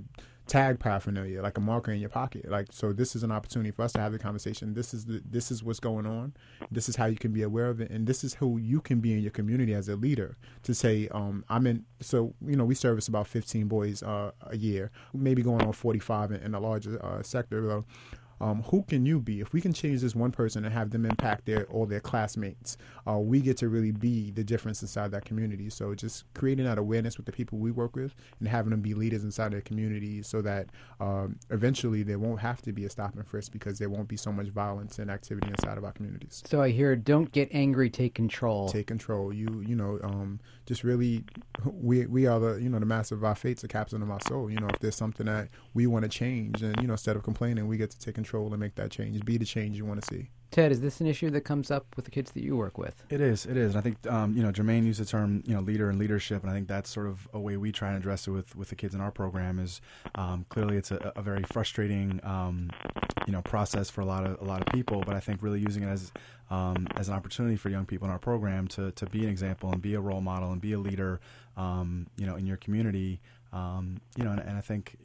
tag 0.53 0.79
paraphernalia, 0.79 1.41
like 1.41 1.57
a 1.57 1.63
marker 1.63 1.93
in 1.93 1.99
your 1.99 2.11
pocket. 2.11 2.47
Like 2.51 2.67
so, 2.71 2.93
this 2.93 3.17
is 3.17 3.23
an 3.23 3.33
opportunity 3.33 3.71
for 3.71 3.83
us 3.83 3.93
to 3.95 4.01
have 4.01 4.13
the 4.13 4.19
conversation. 4.19 4.75
This 4.75 4.93
is 4.93 5.07
the 5.07 5.23
this 5.25 5.51
is 5.51 5.65
what's 5.65 5.81
going 5.81 6.05
on. 6.05 6.35
This 6.71 6.91
is 6.91 6.97
how 6.97 7.07
you 7.07 7.17
can 7.17 7.33
be 7.33 7.43
aware 7.43 7.71
of 7.71 7.81
it, 7.81 7.91
and 7.91 8.07
this 8.07 8.23
is 8.23 8.35
who 8.35 8.59
you 8.59 8.83
can 8.83 9.01
be 9.01 9.15
in 9.15 9.21
your 9.21 9.31
community 9.31 9.73
as 9.73 9.89
a 9.89 9.97
leader 9.97 10.37
to 10.65 10.75
say, 10.75 11.09
um, 11.09 11.43
I'm 11.49 11.67
in. 11.67 11.87
So 12.01 12.35
you 12.47 12.55
know, 12.55 12.67
we 12.67 12.75
service 12.75 13.09
about 13.09 13.29
15 13.29 13.67
boys 13.67 14.03
uh, 14.03 14.33
a 14.43 14.57
year, 14.59 14.91
maybe 15.15 15.41
going 15.43 15.63
on 15.63 15.73
45 15.73 16.33
in, 16.33 16.43
in 16.43 16.55
a 16.55 16.61
larger 16.61 17.03
uh, 17.03 17.23
sector. 17.23 17.67
Though 17.67 17.87
um, 18.43 18.63
who 18.65 18.83
can 18.83 19.07
you 19.07 19.21
be? 19.21 19.41
If 19.41 19.53
we 19.53 19.61
can 19.61 19.73
change 19.73 20.01
this 20.01 20.17
one 20.17 20.33
person 20.33 20.65
and 20.65 20.75
have 20.75 20.91
them 20.91 21.07
impact 21.07 21.47
their 21.47 21.65
all 21.67 21.87
their 21.87 22.01
classmates, 22.01 22.77
uh, 23.09 23.19
we 23.19 23.41
get 23.41 23.57
to 23.59 23.69
really 23.69 23.93
be 23.93 24.33
the 24.33 24.43
difference 24.43 24.83
inside 24.83 25.13
that 25.13 25.25
community. 25.25 25.71
So 25.71 25.95
just 25.95 26.25
creating 26.35 26.65
that 26.65 26.77
awareness 26.77 27.17
with 27.17 27.27
the 27.27 27.33
people 27.33 27.59
we 27.59 27.71
work 27.71 27.95
with 27.95 28.15
and 28.41 28.49
having 28.49 28.71
them 28.71 28.81
be 28.81 28.95
leaders 28.95 29.23
inside 29.23 29.53
their 29.53 29.61
communities, 29.61 30.27
so 30.27 30.43
that 30.43 30.67
um, 31.01 31.39
eventually 31.51 32.03
there 32.03 32.19
won't 32.19 32.41
have 32.41 32.61
to 32.63 32.73
be 32.73 32.85
a 32.85 32.91
stop 32.91 33.15
and 33.15 33.27
frisk 33.27 33.53
because 33.53 33.79
there 33.79 33.89
won't 33.89 34.09
be 34.09 34.17
so 34.17 34.33
much 34.33 34.49
violence 34.49 34.99
and 34.99 35.09
activity 35.09 35.49
inside 35.49 35.79
of 35.79 35.85
our 35.85 35.93
communities. 35.93 36.43
So 36.45 36.61
I 36.61 36.71
hear, 36.71 36.97
don't 36.97 37.31
get 37.31 37.49
angry, 37.53 37.91
take 37.91 38.15
control. 38.15 38.69
Take 38.69 38.89
control. 38.89 39.33
You 39.33 39.63
you 39.65 39.77
know 39.77 40.01
um, 40.03 40.41
just 40.73 40.85
really 40.85 41.23
we 41.71 42.07
we 42.07 42.27
are 42.27 42.41
the 42.41 42.55
you 42.55 42.71
know 42.71 42.79
the 42.79 42.87
master 42.87 43.15
of 43.15 43.25
our 43.25 43.35
fates, 43.35 43.61
the 43.61 43.69
captain 43.69 44.01
of 44.01 44.11
our 44.11 44.21
soul. 44.23 44.51
You 44.51 44.59
know 44.59 44.69
if 44.69 44.79
there's 44.81 44.97
something 44.97 45.27
that 45.27 45.51
we 45.75 45.87
want 45.87 46.05
to 46.05 46.09
change, 46.09 46.63
and 46.63 46.81
you 46.81 46.87
know 46.87 46.95
instead 46.95 47.15
of 47.15 47.23
complaining, 47.23 47.69
we 47.69 47.77
get 47.77 47.91
to 47.91 47.99
take 47.99 48.15
control 48.15 48.33
control 48.33 48.53
and 48.53 48.61
make 48.61 48.77
that 48.77 48.91
change, 48.91 49.23
be 49.25 49.37
the 49.37 49.45
change 49.45 49.77
you 49.77 49.85
want 49.85 50.03
to 50.03 50.15
see. 50.15 50.31
Ted, 50.53 50.71
is 50.71 50.83
this 50.83 51.01
an 51.01 51.07
issue 51.07 51.31
that 51.31 51.41
comes 51.41 51.71
up 51.71 51.87
with 51.97 52.05
the 52.05 52.11
kids 52.11 52.31
that 52.33 52.43
you 52.43 52.59
work 52.59 52.77
with? 52.77 53.07
It 53.09 53.23
is. 53.23 53.47
It 53.47 53.57
is. 53.57 53.75
And 53.75 53.79
I 53.79 53.81
think 53.81 54.07
um, 54.07 54.37
you 54.37 54.43
know 54.43 54.53
Jermaine 54.53 54.85
used 54.85 55.01
the 55.01 55.07
term 55.07 55.43
you 55.47 55.55
know 55.55 55.63
leader 55.63 55.89
and 55.89 55.99
leadership, 55.99 56.43
and 56.43 56.51
I 56.51 56.55
think 56.55 56.69
that's 56.69 56.91
sort 56.91 57.07
of 57.07 57.27
a 57.33 57.41
way 57.41 57.57
we 57.57 57.73
try 57.73 57.89
and 57.89 57.97
address 57.97 58.29
it 58.29 58.33
with 58.33 58.55
with 58.55 58.69
the 58.69 58.75
kids 58.75 58.95
in 58.95 59.01
our 59.01 59.11
program. 59.11 59.59
Is 59.59 59.81
um, 60.15 60.45
clearly 60.51 60.77
it's 60.77 60.91
a, 60.91 61.11
a 61.17 61.23
very 61.23 61.43
frustrating 61.45 62.21
um, 62.23 62.71
you 63.27 63.33
know 63.33 63.41
process 63.41 63.89
for 63.89 64.03
a 64.03 64.05
lot 64.05 64.27
of 64.27 64.43
a 64.43 64.45
lot 64.45 64.61
of 64.61 64.67
people, 64.75 65.03
but 65.07 65.17
I 65.17 65.21
think 65.21 65.43
really 65.43 65.61
using 65.61 65.85
it 65.85 65.89
as 65.89 66.13
um, 66.51 66.87
as 66.97 67.09
an 67.09 67.15
opportunity 67.15 67.57
for 67.57 67.71
young 67.71 67.87
people 67.87 68.07
in 68.07 68.13
our 68.13 68.19
program 68.19 68.69
to 68.69 68.93
to 68.93 69.07
be 69.07 69.25
an 69.25 69.31
example 69.31 69.73
and 69.73 69.81
be 69.81 69.95
a 69.95 70.01
role 70.01 70.21
model 70.21 70.53
and 70.53 70.61
be 70.61 70.75
a 70.75 70.79
leader, 70.79 71.19
um, 71.57 72.07
you 72.19 72.27
know, 72.27 72.37
in 72.37 72.47
your 72.47 72.59
community. 72.59 73.23
Um, 73.55 74.01
you 74.17 74.25
know, 74.25 74.33
and, 74.33 74.41
and 74.41 74.57
I 74.59 74.63
think 74.63 74.97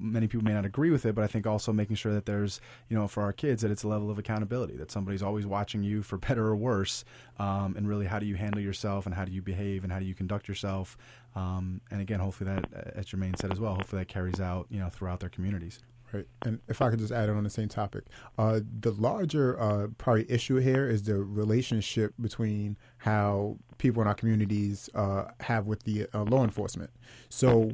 many 0.00 0.26
people 0.26 0.44
may 0.44 0.54
not 0.54 0.64
agree 0.64 0.90
with 0.90 1.04
it, 1.06 1.14
but 1.14 1.24
I 1.24 1.26
think 1.26 1.46
also 1.46 1.72
making 1.72 1.96
sure 1.96 2.12
that 2.12 2.26
there's, 2.26 2.60
you 2.88 2.96
know, 2.96 3.06
for 3.08 3.22
our 3.22 3.32
kids, 3.32 3.62
that 3.62 3.70
it's 3.70 3.82
a 3.82 3.88
level 3.88 4.10
of 4.10 4.18
accountability, 4.18 4.76
that 4.76 4.90
somebody's 4.90 5.22
always 5.22 5.46
watching 5.46 5.82
you 5.82 6.02
for 6.02 6.16
better 6.28 6.46
or 6.46 6.56
worse, 6.56 7.04
um, 7.38 7.74
and 7.76 7.88
really 7.88 8.06
how 8.06 8.18
do 8.18 8.26
you 8.26 8.36
handle 8.36 8.60
yourself 8.60 9.06
and 9.06 9.14
how 9.14 9.24
do 9.24 9.32
you 9.32 9.42
behave 9.42 9.84
and 9.84 9.92
how 9.92 9.98
do 9.98 10.04
you 10.04 10.14
conduct 10.14 10.48
yourself. 10.48 10.96
Um, 11.34 11.80
and 11.90 12.00
again, 12.00 12.20
hopefully 12.20 12.50
that, 12.50 12.92
as 12.94 13.06
Jermaine 13.06 13.38
said 13.38 13.52
as 13.52 13.60
well, 13.60 13.74
hopefully 13.74 14.02
that 14.02 14.08
carries 14.08 14.40
out, 14.40 14.66
you 14.70 14.80
know, 14.80 14.88
throughout 14.88 15.20
their 15.20 15.30
communities. 15.30 15.80
Right, 16.10 16.26
and 16.40 16.58
if 16.68 16.80
I 16.80 16.88
could 16.88 17.00
just 17.00 17.12
add 17.12 17.28
on 17.28 17.44
the 17.44 17.50
same 17.50 17.68
topic, 17.68 18.04
uh, 18.38 18.60
the 18.80 18.92
larger 18.92 19.60
uh, 19.60 19.88
probably 19.98 20.24
issue 20.30 20.56
here 20.56 20.88
is 20.88 21.02
the 21.02 21.16
relationship 21.16 22.14
between 22.18 22.78
how 22.96 23.58
people 23.76 24.00
in 24.00 24.08
our 24.08 24.14
communities 24.14 24.88
uh, 24.94 25.24
have 25.40 25.66
with 25.66 25.82
the 25.82 26.06
uh, 26.14 26.22
law 26.22 26.44
enforcement. 26.44 26.88
So 27.28 27.72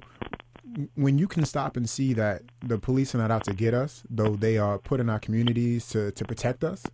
when 0.94 1.18
you 1.18 1.28
can 1.28 1.44
stop 1.44 1.76
and 1.76 1.88
see 1.88 2.12
that 2.14 2.42
the 2.62 2.78
police 2.78 3.14
are 3.14 3.18
not 3.18 3.30
out 3.30 3.44
to 3.44 3.52
get 3.54 3.74
us, 3.74 4.02
though 4.08 4.36
they 4.36 4.58
are 4.58 4.78
put 4.78 5.00
in 5.00 5.08
our 5.10 5.18
communities 5.18 5.88
to, 5.88 6.10
to 6.12 6.24
protect 6.24 6.64
us, 6.64 6.84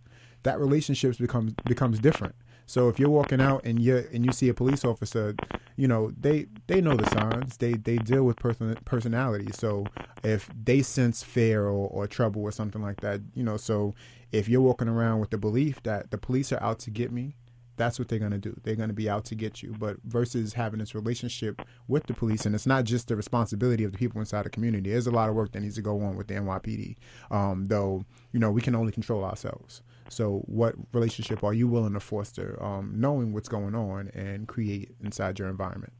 that 0.43 0.59
relationships 0.59 1.17
becomes 1.17 1.53
becomes 1.65 1.99
different. 1.99 2.35
So 2.65 2.87
if 2.89 2.99
you're 2.99 3.09
walking 3.09 3.41
out 3.41 3.65
and 3.65 3.81
you 3.81 4.07
and 4.13 4.25
you 4.25 4.31
see 4.31 4.49
a 4.49 4.53
police 4.53 4.85
officer, 4.85 5.35
you 5.75 5.87
know 5.87 6.11
they 6.19 6.47
they 6.67 6.81
know 6.81 6.95
the 6.95 7.09
signs. 7.09 7.57
They 7.57 7.73
they 7.73 7.97
deal 7.97 8.23
with 8.23 8.37
person 8.37 8.77
personality. 8.85 9.51
So 9.53 9.85
if 10.23 10.49
they 10.63 10.81
sense 10.81 11.23
fear 11.23 11.65
or, 11.65 11.89
or 11.89 12.07
trouble 12.07 12.41
or 12.43 12.51
something 12.51 12.81
like 12.81 13.01
that, 13.01 13.21
you 13.33 13.43
know. 13.43 13.57
So 13.57 13.93
if 14.31 14.47
you're 14.47 14.61
walking 14.61 14.87
around 14.87 15.19
with 15.19 15.31
the 15.31 15.37
belief 15.37 15.83
that 15.83 16.11
the 16.11 16.17
police 16.17 16.51
are 16.51 16.61
out 16.63 16.79
to 16.79 16.89
get 16.89 17.11
me, 17.11 17.35
that's 17.81 17.97
what 17.97 18.07
they're 18.09 18.19
going 18.19 18.31
to 18.31 18.37
do. 18.37 18.55
They're 18.63 18.75
going 18.75 18.89
to 18.89 18.95
be 18.95 19.09
out 19.09 19.25
to 19.25 19.35
get 19.35 19.63
you. 19.63 19.73
But 19.77 19.97
versus 20.03 20.53
having 20.53 20.79
this 20.79 20.93
relationship 20.93 21.61
with 21.87 22.05
the 22.05 22.13
police, 22.13 22.45
and 22.45 22.53
it's 22.53 22.67
not 22.67 22.83
just 22.83 23.07
the 23.07 23.15
responsibility 23.15 23.83
of 23.83 23.91
the 23.91 23.97
people 23.97 24.19
inside 24.19 24.45
the 24.45 24.51
community. 24.51 24.91
There's 24.91 25.07
a 25.07 25.11
lot 25.11 25.29
of 25.29 25.35
work 25.35 25.51
that 25.53 25.61
needs 25.61 25.75
to 25.75 25.81
go 25.81 25.99
on 26.01 26.15
with 26.15 26.27
the 26.27 26.35
NYPD. 26.35 26.95
Um, 27.31 27.65
though, 27.65 28.05
you 28.31 28.39
know, 28.39 28.51
we 28.51 28.61
can 28.61 28.75
only 28.75 28.91
control 28.91 29.23
ourselves. 29.23 29.81
So, 30.09 30.43
what 30.45 30.75
relationship 30.93 31.43
are 31.43 31.53
you 31.53 31.67
willing 31.67 31.93
to 31.93 31.99
foster, 31.99 32.61
um, 32.63 32.93
knowing 32.95 33.33
what's 33.33 33.49
going 33.49 33.73
on 33.73 34.09
and 34.13 34.47
create 34.47 34.91
inside 35.03 35.39
your 35.39 35.49
environment? 35.49 35.93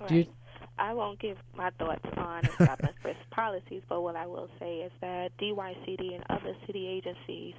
Right. 0.00 0.30
I 0.78 0.94
won't 0.94 1.18
give 1.18 1.36
my 1.56 1.70
thoughts 1.78 2.04
on 2.16 2.48
stop 2.54 2.80
and 2.84 2.94
frisk 3.02 3.18
policies, 3.30 3.82
but 3.88 4.00
what 4.00 4.16
I 4.16 4.26
will 4.26 4.48
say 4.58 4.78
is 4.78 4.92
that 5.00 5.36
DYCD 5.38 6.14
and 6.14 6.24
other 6.30 6.56
city 6.66 6.86
agencies 6.86 7.54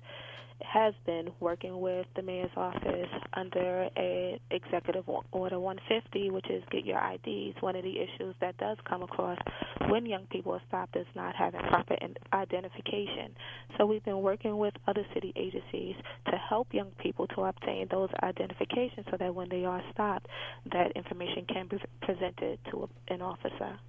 has 0.62 0.93
been 1.06 1.30
working 1.39 1.80
with 1.80 2.06
the 2.15 2.22
mayor's 2.22 2.52
office 2.56 3.10
under 3.34 3.89
a 3.98 4.39
executive 4.52 5.06
order 5.32 5.60
150 5.60 6.32
which 6.32 6.50
is 6.50 6.63
get 6.72 6.86
your 6.86 7.00
IDs 7.00 7.56
one 7.62 7.76
of 7.76 7.84
the 7.84 7.98
issues 7.98 8.36
that 8.41 8.58
does 8.58 8.78
come 8.88 9.04
across 9.04 9.38
when 9.88 10.06
young 10.06 10.26
people 10.28 10.54
are 10.54 10.62
stopped 10.67 10.95
is 10.95 11.08
not 11.15 11.36
having 11.36 11.62
proper 11.62 11.95
identification. 12.34 13.36
So 13.78 13.86
we've 13.86 14.04
been 14.04 14.22
working 14.22 14.58
with 14.58 14.74
other 14.88 15.06
city 15.13 15.34
agencies 15.36 15.95
to 16.26 16.38
help 16.50 16.67
young 16.74 16.91
people 17.02 17.28
to 17.28 17.43
obtain 17.43 17.88
those 17.89 18.10
identifications 18.24 19.06
so 19.10 19.17
that 19.17 19.34
when 19.34 19.50
they 19.50 19.65
are 19.65 19.82
stopped 19.93 20.28
that 20.72 20.91
information 20.95 21.45
can 21.52 21.67
be 21.67 21.78
presented 22.02 22.60
to 22.72 22.89
an 23.08 23.22
officer 23.22 23.80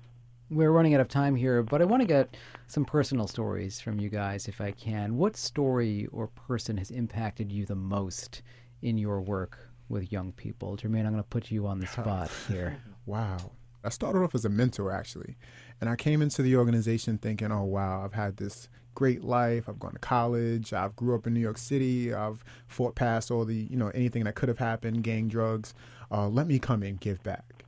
we're 0.50 0.72
running 0.72 0.94
out 0.94 1.00
of 1.00 1.08
time 1.08 1.36
here, 1.36 1.62
but 1.62 1.80
I 1.80 1.84
want 1.84 2.02
to 2.02 2.06
get 2.06 2.36
some 2.66 2.84
personal 2.84 3.26
stories 3.26 3.80
from 3.80 4.00
you 4.00 4.08
guys 4.08 4.48
if 4.48 4.60
I 4.60 4.72
can. 4.72 5.16
What 5.16 5.36
story 5.36 6.08
or 6.12 6.26
person 6.26 6.76
has 6.76 6.90
impacted 6.90 7.52
you 7.52 7.64
the 7.64 7.76
most 7.76 8.42
in 8.82 8.98
your 8.98 9.20
work 9.20 9.70
with 9.88 10.10
young 10.12 10.32
people? 10.32 10.76
Jermaine, 10.76 11.06
I'm 11.06 11.12
going 11.12 11.16
to 11.16 11.22
put 11.24 11.50
you 11.50 11.66
on 11.66 11.78
the 11.78 11.86
spot 11.86 12.30
here. 12.48 12.82
wow. 13.06 13.38
I 13.82 13.88
started 13.88 14.18
off 14.18 14.34
as 14.34 14.44
a 14.44 14.50
mentor 14.50 14.92
actually, 14.92 15.38
and 15.80 15.88
I 15.88 15.96
came 15.96 16.20
into 16.20 16.42
the 16.42 16.54
organization 16.54 17.16
thinking, 17.16 17.50
"Oh 17.50 17.64
wow, 17.64 18.04
I've 18.04 18.12
had 18.12 18.36
this 18.36 18.68
great 18.94 19.24
life. 19.24 19.70
I've 19.70 19.78
gone 19.78 19.92
to 19.94 19.98
college. 19.98 20.74
I've 20.74 20.94
grew 20.96 21.14
up 21.14 21.26
in 21.26 21.32
New 21.32 21.40
York 21.40 21.56
City. 21.56 22.12
I've 22.12 22.44
fought 22.68 22.94
past 22.94 23.30
all 23.30 23.46
the, 23.46 23.54
you 23.54 23.78
know, 23.78 23.88
anything 23.94 24.24
that 24.24 24.34
could 24.34 24.50
have 24.50 24.58
happened, 24.58 25.02
gang, 25.02 25.28
drugs. 25.28 25.72
Uh, 26.10 26.28
let 26.28 26.46
me 26.46 26.58
come 26.58 26.82
and 26.82 27.00
give 27.00 27.22
back. 27.22 27.64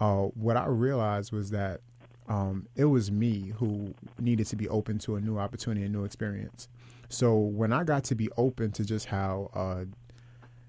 Uh, 0.00 0.24
what 0.34 0.56
I 0.56 0.66
realized 0.66 1.30
was 1.30 1.50
that 1.50 1.80
um, 2.28 2.68
it 2.76 2.84
was 2.84 3.10
me 3.10 3.52
who 3.56 3.94
needed 4.18 4.46
to 4.48 4.56
be 4.56 4.68
open 4.68 4.98
to 5.00 5.16
a 5.16 5.20
new 5.20 5.38
opportunity, 5.38 5.84
a 5.84 5.88
new 5.88 6.04
experience. 6.04 6.68
So 7.08 7.36
when 7.36 7.72
I 7.72 7.84
got 7.84 8.04
to 8.04 8.14
be 8.14 8.30
open 8.36 8.72
to 8.72 8.84
just 8.84 9.06
how 9.06 9.50
uh, 9.54 9.84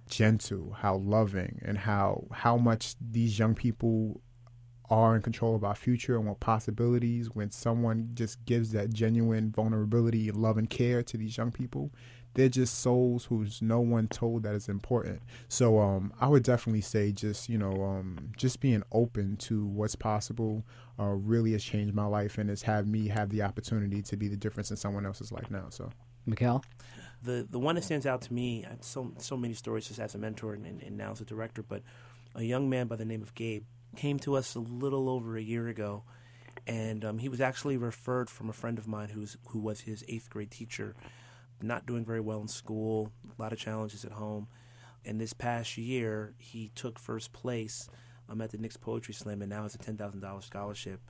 gentle, 0.09 0.75
how 0.79 0.97
loving, 0.97 1.61
and 1.63 1.77
how 1.77 2.25
how 2.31 2.57
much 2.57 2.95
these 2.99 3.39
young 3.39 3.55
people 3.55 4.21
are 4.89 5.15
in 5.15 5.21
control 5.21 5.55
of 5.55 5.63
our 5.63 5.75
future 5.75 6.17
and 6.17 6.27
what 6.27 6.39
possibilities 6.39 7.29
when 7.33 7.49
someone 7.49 8.09
just 8.13 8.43
gives 8.45 8.71
that 8.73 8.93
genuine 8.93 9.49
vulnerability 9.51 10.29
love 10.31 10.57
and 10.57 10.69
care 10.69 11.01
to 11.01 11.17
these 11.17 11.37
young 11.37 11.51
people 11.51 11.89
they're 12.33 12.49
just 12.49 12.79
souls 12.79 13.25
who's 13.25 13.61
no 13.61 13.79
one 13.79 14.07
told 14.07 14.43
that 14.43 14.55
is 14.55 14.69
important 14.69 15.21
so 15.47 15.79
um, 15.79 16.13
i 16.19 16.27
would 16.27 16.43
definitely 16.43 16.81
say 16.81 17.11
just 17.11 17.49
you 17.49 17.57
know 17.57 17.83
um, 17.83 18.31
just 18.37 18.59
being 18.59 18.83
open 18.91 19.35
to 19.37 19.65
what's 19.65 19.95
possible 19.95 20.63
uh, 20.99 21.05
really 21.05 21.53
has 21.53 21.63
changed 21.63 21.93
my 21.93 22.05
life 22.05 22.37
and 22.37 22.49
has 22.49 22.63
had 22.63 22.87
me 22.87 23.07
have 23.07 23.29
the 23.29 23.41
opportunity 23.41 24.01
to 24.01 24.15
be 24.15 24.27
the 24.27 24.37
difference 24.37 24.71
in 24.71 24.77
someone 24.77 25.05
else's 25.05 25.31
life 25.31 25.49
now 25.49 25.65
so 25.69 25.89
Mikhail? 26.25 26.63
the 27.21 27.47
the 27.49 27.59
one 27.59 27.75
that 27.75 27.83
stands 27.83 28.05
out 28.05 28.21
to 28.21 28.33
me 28.33 28.65
so 28.81 29.13
so 29.17 29.37
many 29.37 29.53
stories 29.53 29.87
just 29.87 29.99
as 29.99 30.15
a 30.15 30.17
mentor 30.17 30.53
and, 30.53 30.65
and 30.65 30.97
now 30.97 31.11
as 31.11 31.21
a 31.21 31.25
director 31.25 31.63
but 31.63 31.81
a 32.35 32.43
young 32.43 32.69
man 32.69 32.87
by 32.87 32.95
the 32.95 33.05
name 33.05 33.21
of 33.21 33.33
gabe 33.35 33.63
came 33.95 34.19
to 34.19 34.35
us 34.35 34.55
a 34.55 34.59
little 34.59 35.09
over 35.09 35.37
a 35.37 35.41
year 35.41 35.67
ago, 35.67 36.03
and 36.65 37.03
um, 37.05 37.17
he 37.19 37.29
was 37.29 37.41
actually 37.41 37.77
referred 37.77 38.29
from 38.29 38.49
a 38.49 38.53
friend 38.53 38.77
of 38.77 38.87
mine 38.87 39.09
who's 39.09 39.37
who 39.49 39.59
was 39.59 39.81
his 39.81 40.03
eighth 40.07 40.29
grade 40.29 40.51
teacher, 40.51 40.95
not 41.63 41.85
doing 41.85 42.05
very 42.05 42.19
well 42.19 42.41
in 42.41 42.47
school, 42.47 43.11
a 43.37 43.41
lot 43.41 43.53
of 43.53 43.59
challenges 43.59 44.05
at 44.05 44.11
home. 44.11 44.47
And 45.05 45.19
this 45.19 45.33
past 45.33 45.77
year, 45.77 46.33
he 46.37 46.71
took 46.75 46.99
first 46.99 47.33
place 47.33 47.89
um, 48.29 48.41
at 48.41 48.51
the 48.51 48.57
Knicks 48.57 48.77
Poetry 48.77 49.13
Slam, 49.13 49.41
and 49.41 49.49
now 49.49 49.63
has 49.63 49.75
a 49.75 49.77
ten 49.77 49.97
thousand 49.97 50.21
dollars 50.21 50.45
scholarship. 50.45 51.01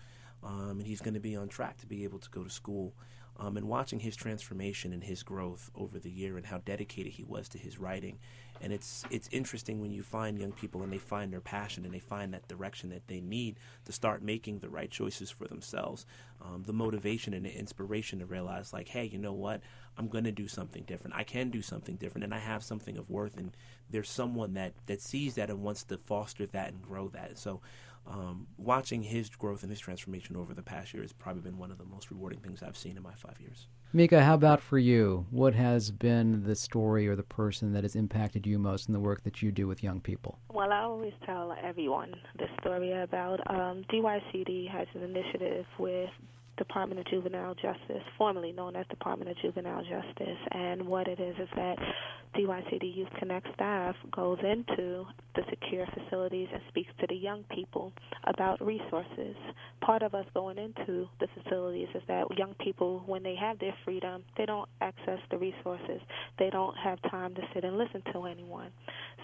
Um, 0.44 0.80
and 0.80 0.88
he's 0.88 1.02
going 1.02 1.14
to 1.14 1.20
be 1.22 1.36
on 1.36 1.48
track 1.48 1.78
to 1.78 1.86
be 1.86 2.04
able 2.04 2.20
to 2.20 2.30
go 2.30 2.44
to 2.44 2.50
school. 2.50 2.94
Um, 3.38 3.58
and 3.58 3.68
watching 3.68 4.00
his 4.00 4.16
transformation 4.16 4.94
and 4.94 5.04
his 5.04 5.24
growth 5.24 5.72
over 5.74 5.98
the 6.00 6.12
year, 6.12 6.38
and 6.38 6.46
how 6.46 6.60
dedicated 6.60 7.14
he 7.14 7.24
was 7.24 7.50
to 7.50 7.58
his 7.58 7.80
writing, 7.80 8.20
and 8.64 8.72
it's 8.72 9.04
it's 9.12 9.28
interesting 9.32 9.82
when 9.82 9.92
you 9.92 10.02
find 10.02 10.40
young 10.40 10.54
people 10.54 10.82
and 10.84 10.92
they 10.92 10.98
find 10.98 11.34
their 11.34 11.42
passion 11.42 11.84
and 11.84 11.94
they 11.94 12.00
find 12.00 12.34
that 12.34 12.48
direction 12.48 12.90
that 12.92 13.08
they 13.08 13.20
need 13.20 13.60
to 13.84 13.92
start 13.92 14.24
making 14.24 14.60
the 14.60 14.70
right 14.70 14.90
choices 14.90 15.30
for 15.30 15.48
themselves. 15.48 16.06
Um, 16.42 16.64
the 16.66 16.74
motivation 16.74 17.34
and 17.34 17.46
the 17.46 17.54
inspiration 17.54 18.20
to 18.20 18.26
realize, 18.26 18.72
like, 18.72 18.88
hey, 18.88 19.04
you 19.06 19.18
know 19.18 19.34
what? 19.34 19.62
I'm 19.98 20.08
going 20.08 20.24
to 20.24 20.32
do 20.32 20.48
something 20.48 20.84
different. 20.84 21.16
I 21.16 21.24
can 21.24 21.50
do 21.50 21.62
something 21.62 21.98
different, 21.98 22.24
and 22.24 22.34
I 22.34 22.40
have 22.40 22.64
something 22.64 22.98
of 22.98 23.10
worth. 23.10 23.38
And 23.38 23.56
there's 23.90 24.10
someone 24.10 24.54
that 24.54 24.74
that 24.86 25.02
sees 25.02 25.36
that 25.36 25.50
and 25.50 25.62
wants 25.62 25.84
to 25.86 25.98
foster 25.98 26.46
that 26.48 26.70
and 26.70 26.82
grow 26.82 27.10
that. 27.10 27.38
So 27.38 27.60
um, 28.08 28.48
watching 28.58 29.04
his 29.04 29.30
growth 29.30 29.64
and 29.64 29.72
his 29.72 29.80
transformation 29.80 30.38
over 30.38 30.54
the 30.54 30.64
past 30.64 30.94
year 30.94 31.04
has 31.04 31.14
probably 31.14 31.42
been 31.42 31.58
one 31.58 31.72
of 31.72 31.78
the 31.78 31.86
most 31.86 32.12
rewarding 32.12 32.40
things 32.40 32.64
I've 32.64 32.78
seen 32.78 32.96
in 32.96 33.04
my 33.04 33.14
five 33.14 33.40
years. 33.42 33.68
Mika, 33.96 34.24
how 34.24 34.34
about 34.34 34.60
for 34.60 34.80
you? 34.80 35.28
What 35.30 35.54
has 35.54 35.92
been 35.92 36.46
the 36.46 36.56
story 36.56 37.08
or 37.08 37.16
the 37.16 37.22
person 37.22 37.74
that 37.74 37.84
has 37.84 37.96
impacted 37.96 38.48
you 38.48 38.58
most 38.58 38.88
in 38.88 38.94
the 38.94 39.00
work 39.00 39.22
that 39.22 39.44
you 39.44 39.52
do 39.52 39.68
with 39.68 39.84
young 39.84 40.02
people? 40.02 40.40
Well, 40.52 40.72
I 40.72 40.80
always 40.80 41.14
tell 41.28 41.56
everyone 41.64 42.16
the 42.40 42.48
story 42.60 42.92
about 42.92 43.40
um, 43.52 43.86
DYCD 43.94 44.68
has 44.72 44.88
an 44.96 45.04
initiative 45.04 45.68
with 45.78 46.10
Department 46.58 47.00
of 47.00 47.08
Juvenile 47.08 47.56
Justice, 47.56 48.04
formerly 48.18 48.52
known 48.52 48.76
as 48.76 48.86
Department 48.88 49.32
of 49.32 49.38
Juvenile 49.38 49.84
Justice. 49.84 50.38
And 50.52 50.86
what 50.88 51.08
it 51.08 51.20
is 51.20 51.36
is 51.40 51.50
that 51.56 51.78
DYCD 52.36 52.96
Youth 52.96 53.10
Connect 53.20 53.48
staff 53.54 53.96
goes 54.12 54.40
into 54.40 55.06
the 55.36 55.44
secure 55.50 55.88
facilities 55.94 56.48
and 56.52 56.62
speaks 56.70 56.90
to 57.00 57.08
the 57.08 57.16
young 57.16 57.44
people 57.54 57.92
about 58.26 58.64
resources. 58.66 59.36
Part 59.82 60.02
of 60.02 60.16
us 60.16 60.26
going 60.34 60.58
into 60.58 61.08
the 61.20 61.28
facilities 61.36 61.90
is 61.94 62.02
that 62.08 62.26
young 62.38 62.56
people, 62.60 63.04
when 63.06 63.24
they 63.24 63.36
have 63.36 63.60
their 63.60 63.76
freedom, 63.86 64.24
they 64.38 64.46
don't 64.46 64.70
access 64.82 65.20
the 65.30 65.38
resources. 65.38 66.02
They 66.40 66.50
don't 66.50 66.76
have 66.78 67.00
time 67.10 67.36
to 67.36 67.42
sit 67.54 67.64
and 67.64 67.78
listen 67.78 68.02
to 68.14 68.26
anyone. 68.26 68.72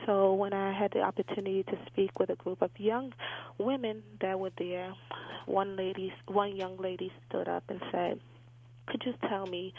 So 0.05 0.33
when 0.33 0.53
I 0.53 0.71
had 0.71 0.91
the 0.91 1.01
opportunity 1.01 1.63
to 1.63 1.77
speak 1.87 2.19
with 2.19 2.29
a 2.29 2.35
group 2.35 2.61
of 2.61 2.71
young 2.77 3.13
women 3.57 4.03
that 4.21 4.39
were 4.39 4.51
there, 4.57 4.93
one 5.45 5.75
lady, 5.75 6.13
one 6.27 6.55
young 6.55 6.77
lady 6.77 7.11
stood 7.27 7.47
up 7.47 7.63
and 7.69 7.81
said, 7.91 8.19
"Could 8.87 9.03
you 9.05 9.13
tell 9.27 9.45
me 9.45 9.73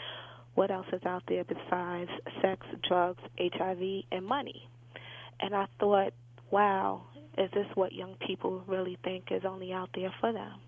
what 0.55 0.71
else 0.71 0.87
is 0.91 1.03
out 1.05 1.23
there 1.27 1.43
besides 1.43 2.11
sex, 2.41 2.65
drugs, 2.87 3.23
HIV, 3.39 4.03
and 4.11 4.25
money?" 4.25 4.67
And 5.39 5.55
I 5.55 5.67
thought, 5.79 6.13
"Wow, 6.51 7.03
is 7.37 7.49
this 7.51 7.67
what 7.75 7.93
young 7.93 8.15
people 8.15 8.63
really 8.67 8.97
think 9.03 9.31
is 9.31 9.45
only 9.45 9.73
out 9.73 9.89
there 9.93 10.13
for 10.19 10.31
them?" 10.31 10.59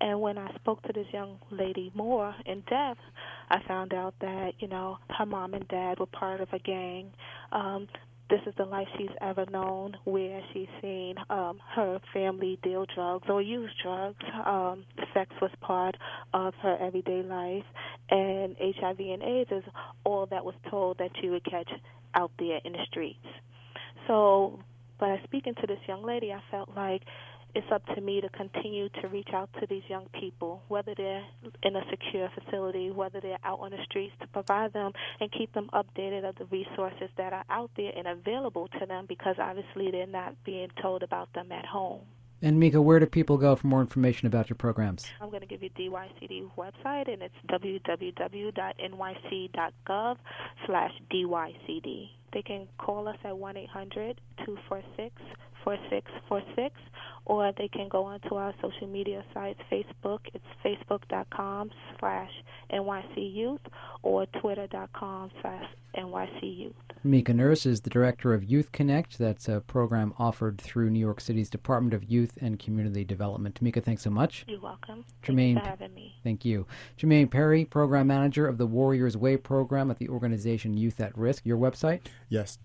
And 0.00 0.20
when 0.20 0.38
I 0.38 0.52
spoke 0.54 0.82
to 0.82 0.92
this 0.92 1.06
young 1.12 1.38
lady 1.50 1.92
more 1.94 2.34
in 2.46 2.60
depth, 2.62 3.00
I 3.50 3.60
found 3.60 3.94
out 3.94 4.14
that 4.20 4.54
you 4.60 4.68
know 4.68 4.98
her 5.10 5.26
mom 5.26 5.54
and 5.54 5.66
dad 5.68 5.98
were 5.98 6.06
part 6.06 6.40
of 6.40 6.52
a 6.52 6.58
gang. 6.58 7.12
Um, 7.52 7.88
this 8.34 8.48
is 8.48 8.54
the 8.56 8.64
life 8.64 8.88
she's 8.98 9.14
ever 9.20 9.46
known, 9.52 9.96
where 10.02 10.40
she's 10.52 10.66
seen 10.82 11.14
um, 11.30 11.60
her 11.76 12.00
family 12.12 12.58
deal 12.64 12.84
drugs 12.92 13.28
or 13.28 13.40
use 13.40 13.70
drugs. 13.80 14.24
Um, 14.44 14.84
sex 15.12 15.30
was 15.40 15.52
part 15.60 15.94
of 16.32 16.52
her 16.60 16.76
everyday 16.80 17.22
life, 17.22 17.62
and 18.10 18.56
HIV 18.58 18.98
and 18.98 19.22
AIDS 19.22 19.50
is 19.52 19.62
all 20.02 20.26
that 20.32 20.44
was 20.44 20.56
told 20.68 20.98
that 20.98 21.12
you 21.22 21.30
would 21.30 21.44
catch 21.44 21.70
out 22.16 22.32
there 22.40 22.58
in 22.64 22.72
the 22.72 22.84
streets. 22.90 23.24
So, 24.08 24.58
by 24.98 25.20
speaking 25.22 25.54
to 25.60 25.66
this 25.68 25.78
young 25.86 26.04
lady, 26.04 26.32
I 26.32 26.42
felt 26.50 26.70
like 26.74 27.02
it's 27.54 27.66
up 27.72 27.84
to 27.94 28.00
me 28.00 28.20
to 28.20 28.28
continue 28.30 28.88
to 29.00 29.08
reach 29.08 29.28
out 29.32 29.48
to 29.60 29.66
these 29.68 29.82
young 29.88 30.06
people, 30.18 30.62
whether 30.68 30.94
they're 30.96 31.24
in 31.62 31.76
a 31.76 31.82
secure 31.90 32.28
facility, 32.34 32.90
whether 32.90 33.20
they're 33.20 33.38
out 33.44 33.60
on 33.60 33.70
the 33.70 33.78
streets, 33.84 34.14
to 34.20 34.26
provide 34.28 34.72
them 34.72 34.92
and 35.20 35.30
keep 35.32 35.52
them 35.54 35.70
updated 35.72 36.28
of 36.28 36.34
the 36.36 36.46
resources 36.46 37.08
that 37.16 37.32
are 37.32 37.44
out 37.50 37.70
there 37.76 37.92
and 37.96 38.06
available 38.08 38.68
to 38.80 38.86
them 38.86 39.06
because 39.08 39.36
obviously 39.38 39.90
they're 39.90 40.06
not 40.06 40.34
being 40.44 40.68
told 40.82 41.02
about 41.02 41.32
them 41.34 41.52
at 41.52 41.64
home. 41.64 42.00
And 42.42 42.58
Mika, 42.60 42.82
where 42.82 42.98
do 42.98 43.06
people 43.06 43.38
go 43.38 43.56
for 43.56 43.68
more 43.68 43.80
information 43.80 44.26
about 44.26 44.50
your 44.50 44.56
programs? 44.56 45.06
I'm 45.20 45.30
going 45.30 45.40
to 45.40 45.46
give 45.46 45.62
you 45.62 45.70
DYCD 45.70 46.50
website, 46.58 47.10
and 47.10 47.22
it's 47.22 47.34
www.nyc.gov 47.48 48.16
slash 50.66 50.92
DYCD. 51.10 52.10
They 52.34 52.42
can 52.42 52.68
call 52.78 53.08
us 53.08 53.16
at 53.24 53.38
1 53.38 53.56
800 53.56 54.20
246 54.44 55.22
4646, 55.64 56.74
or 57.26 57.52
they 57.56 57.68
can 57.68 57.88
go 57.88 58.04
onto 58.04 58.34
our 58.34 58.54
social 58.60 58.86
media 58.86 59.24
sites, 59.32 59.60
Facebook, 59.72 60.20
it's 60.34 60.44
facebook.com 60.64 61.70
slash 61.98 62.30
NYC 62.72 63.34
Youth, 63.34 63.60
or 64.02 64.26
twitter.com 64.40 65.30
slash 65.40 65.64
NYC 65.96 66.58
Youth. 66.58 66.74
Mika 67.02 67.34
Nurse 67.34 67.66
is 67.66 67.82
the 67.82 67.90
director 67.90 68.32
of 68.32 68.44
Youth 68.44 68.72
Connect. 68.72 69.18
That's 69.18 69.48
a 69.48 69.60
program 69.60 70.14
offered 70.18 70.58
through 70.58 70.90
New 70.90 70.98
York 70.98 71.20
City's 71.20 71.50
Department 71.50 71.94
of 71.94 72.04
Youth 72.04 72.38
and 72.40 72.58
Community 72.58 73.04
Development. 73.04 73.60
Mika, 73.60 73.80
thanks 73.80 74.02
so 74.02 74.10
much. 74.10 74.44
You're 74.48 74.60
welcome. 74.60 75.04
Jermaine, 75.22 75.54
Thanks 75.54 75.60
for 75.62 75.68
having 75.68 75.94
me. 75.94 76.14
Thank 76.24 76.44
you. 76.44 76.66
Jermaine 76.98 77.30
Perry, 77.30 77.64
program 77.64 78.06
manager 78.06 78.46
of 78.46 78.58
the 78.58 78.66
Warriors 78.66 79.16
Way 79.16 79.36
program 79.36 79.90
at 79.90 79.98
the 79.98 80.08
organization 80.08 80.76
Youth 80.76 81.00
at 81.00 81.16
Risk. 81.16 81.44
Your 81.44 81.58
website? 81.58 82.00
Yes, 82.28 82.58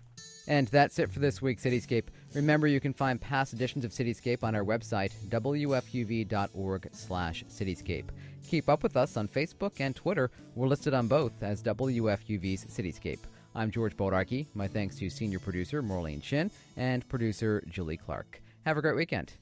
And 0.49 0.69
that's 0.69 0.99
it 0.99 1.11
for 1.11 1.21
this 1.21 1.41
week's 1.41 1.65
Cityscape. 1.65 2.07
Remember, 2.35 2.67
you 2.67 2.81
can 2.81 2.93
find 2.93 3.21
past 3.21 3.53
editions 3.53 3.85
of 3.85 3.93
Cityscape 3.93 4.43
on 4.43 4.55
our 4.55 4.65
website, 4.65 5.13
wfuv.org 5.29 6.89
slash 6.93 7.45
cityscape. 7.49 8.07
Keep 8.49 8.69
up 8.69 8.83
with 8.83 8.97
us 8.97 9.17
on 9.17 9.29
Facebook 9.29 9.81
and 9.81 9.95
Twitter. 9.95 10.31
We're 10.57 10.67
listed 10.67 10.95
on 10.95 11.07
both 11.07 11.43
as 11.43 11.63
WFUV's 11.63 12.65
Cityscape. 12.65 13.21
I'm 13.55 13.71
George 13.71 13.97
Bodarky. 13.97 14.47
My 14.55 14.69
thanks 14.69 14.97
to 14.97 15.11
senior 15.11 15.39
producer 15.39 15.83
Marlene 15.83 16.23
Chin 16.23 16.51
and 16.77 17.09
producer 17.09 17.63
Julie 17.69 17.97
Clark. 17.97 18.41
Have 18.65 18.77
a 18.77 18.83
great 18.83 18.97
weekend. 18.97 19.35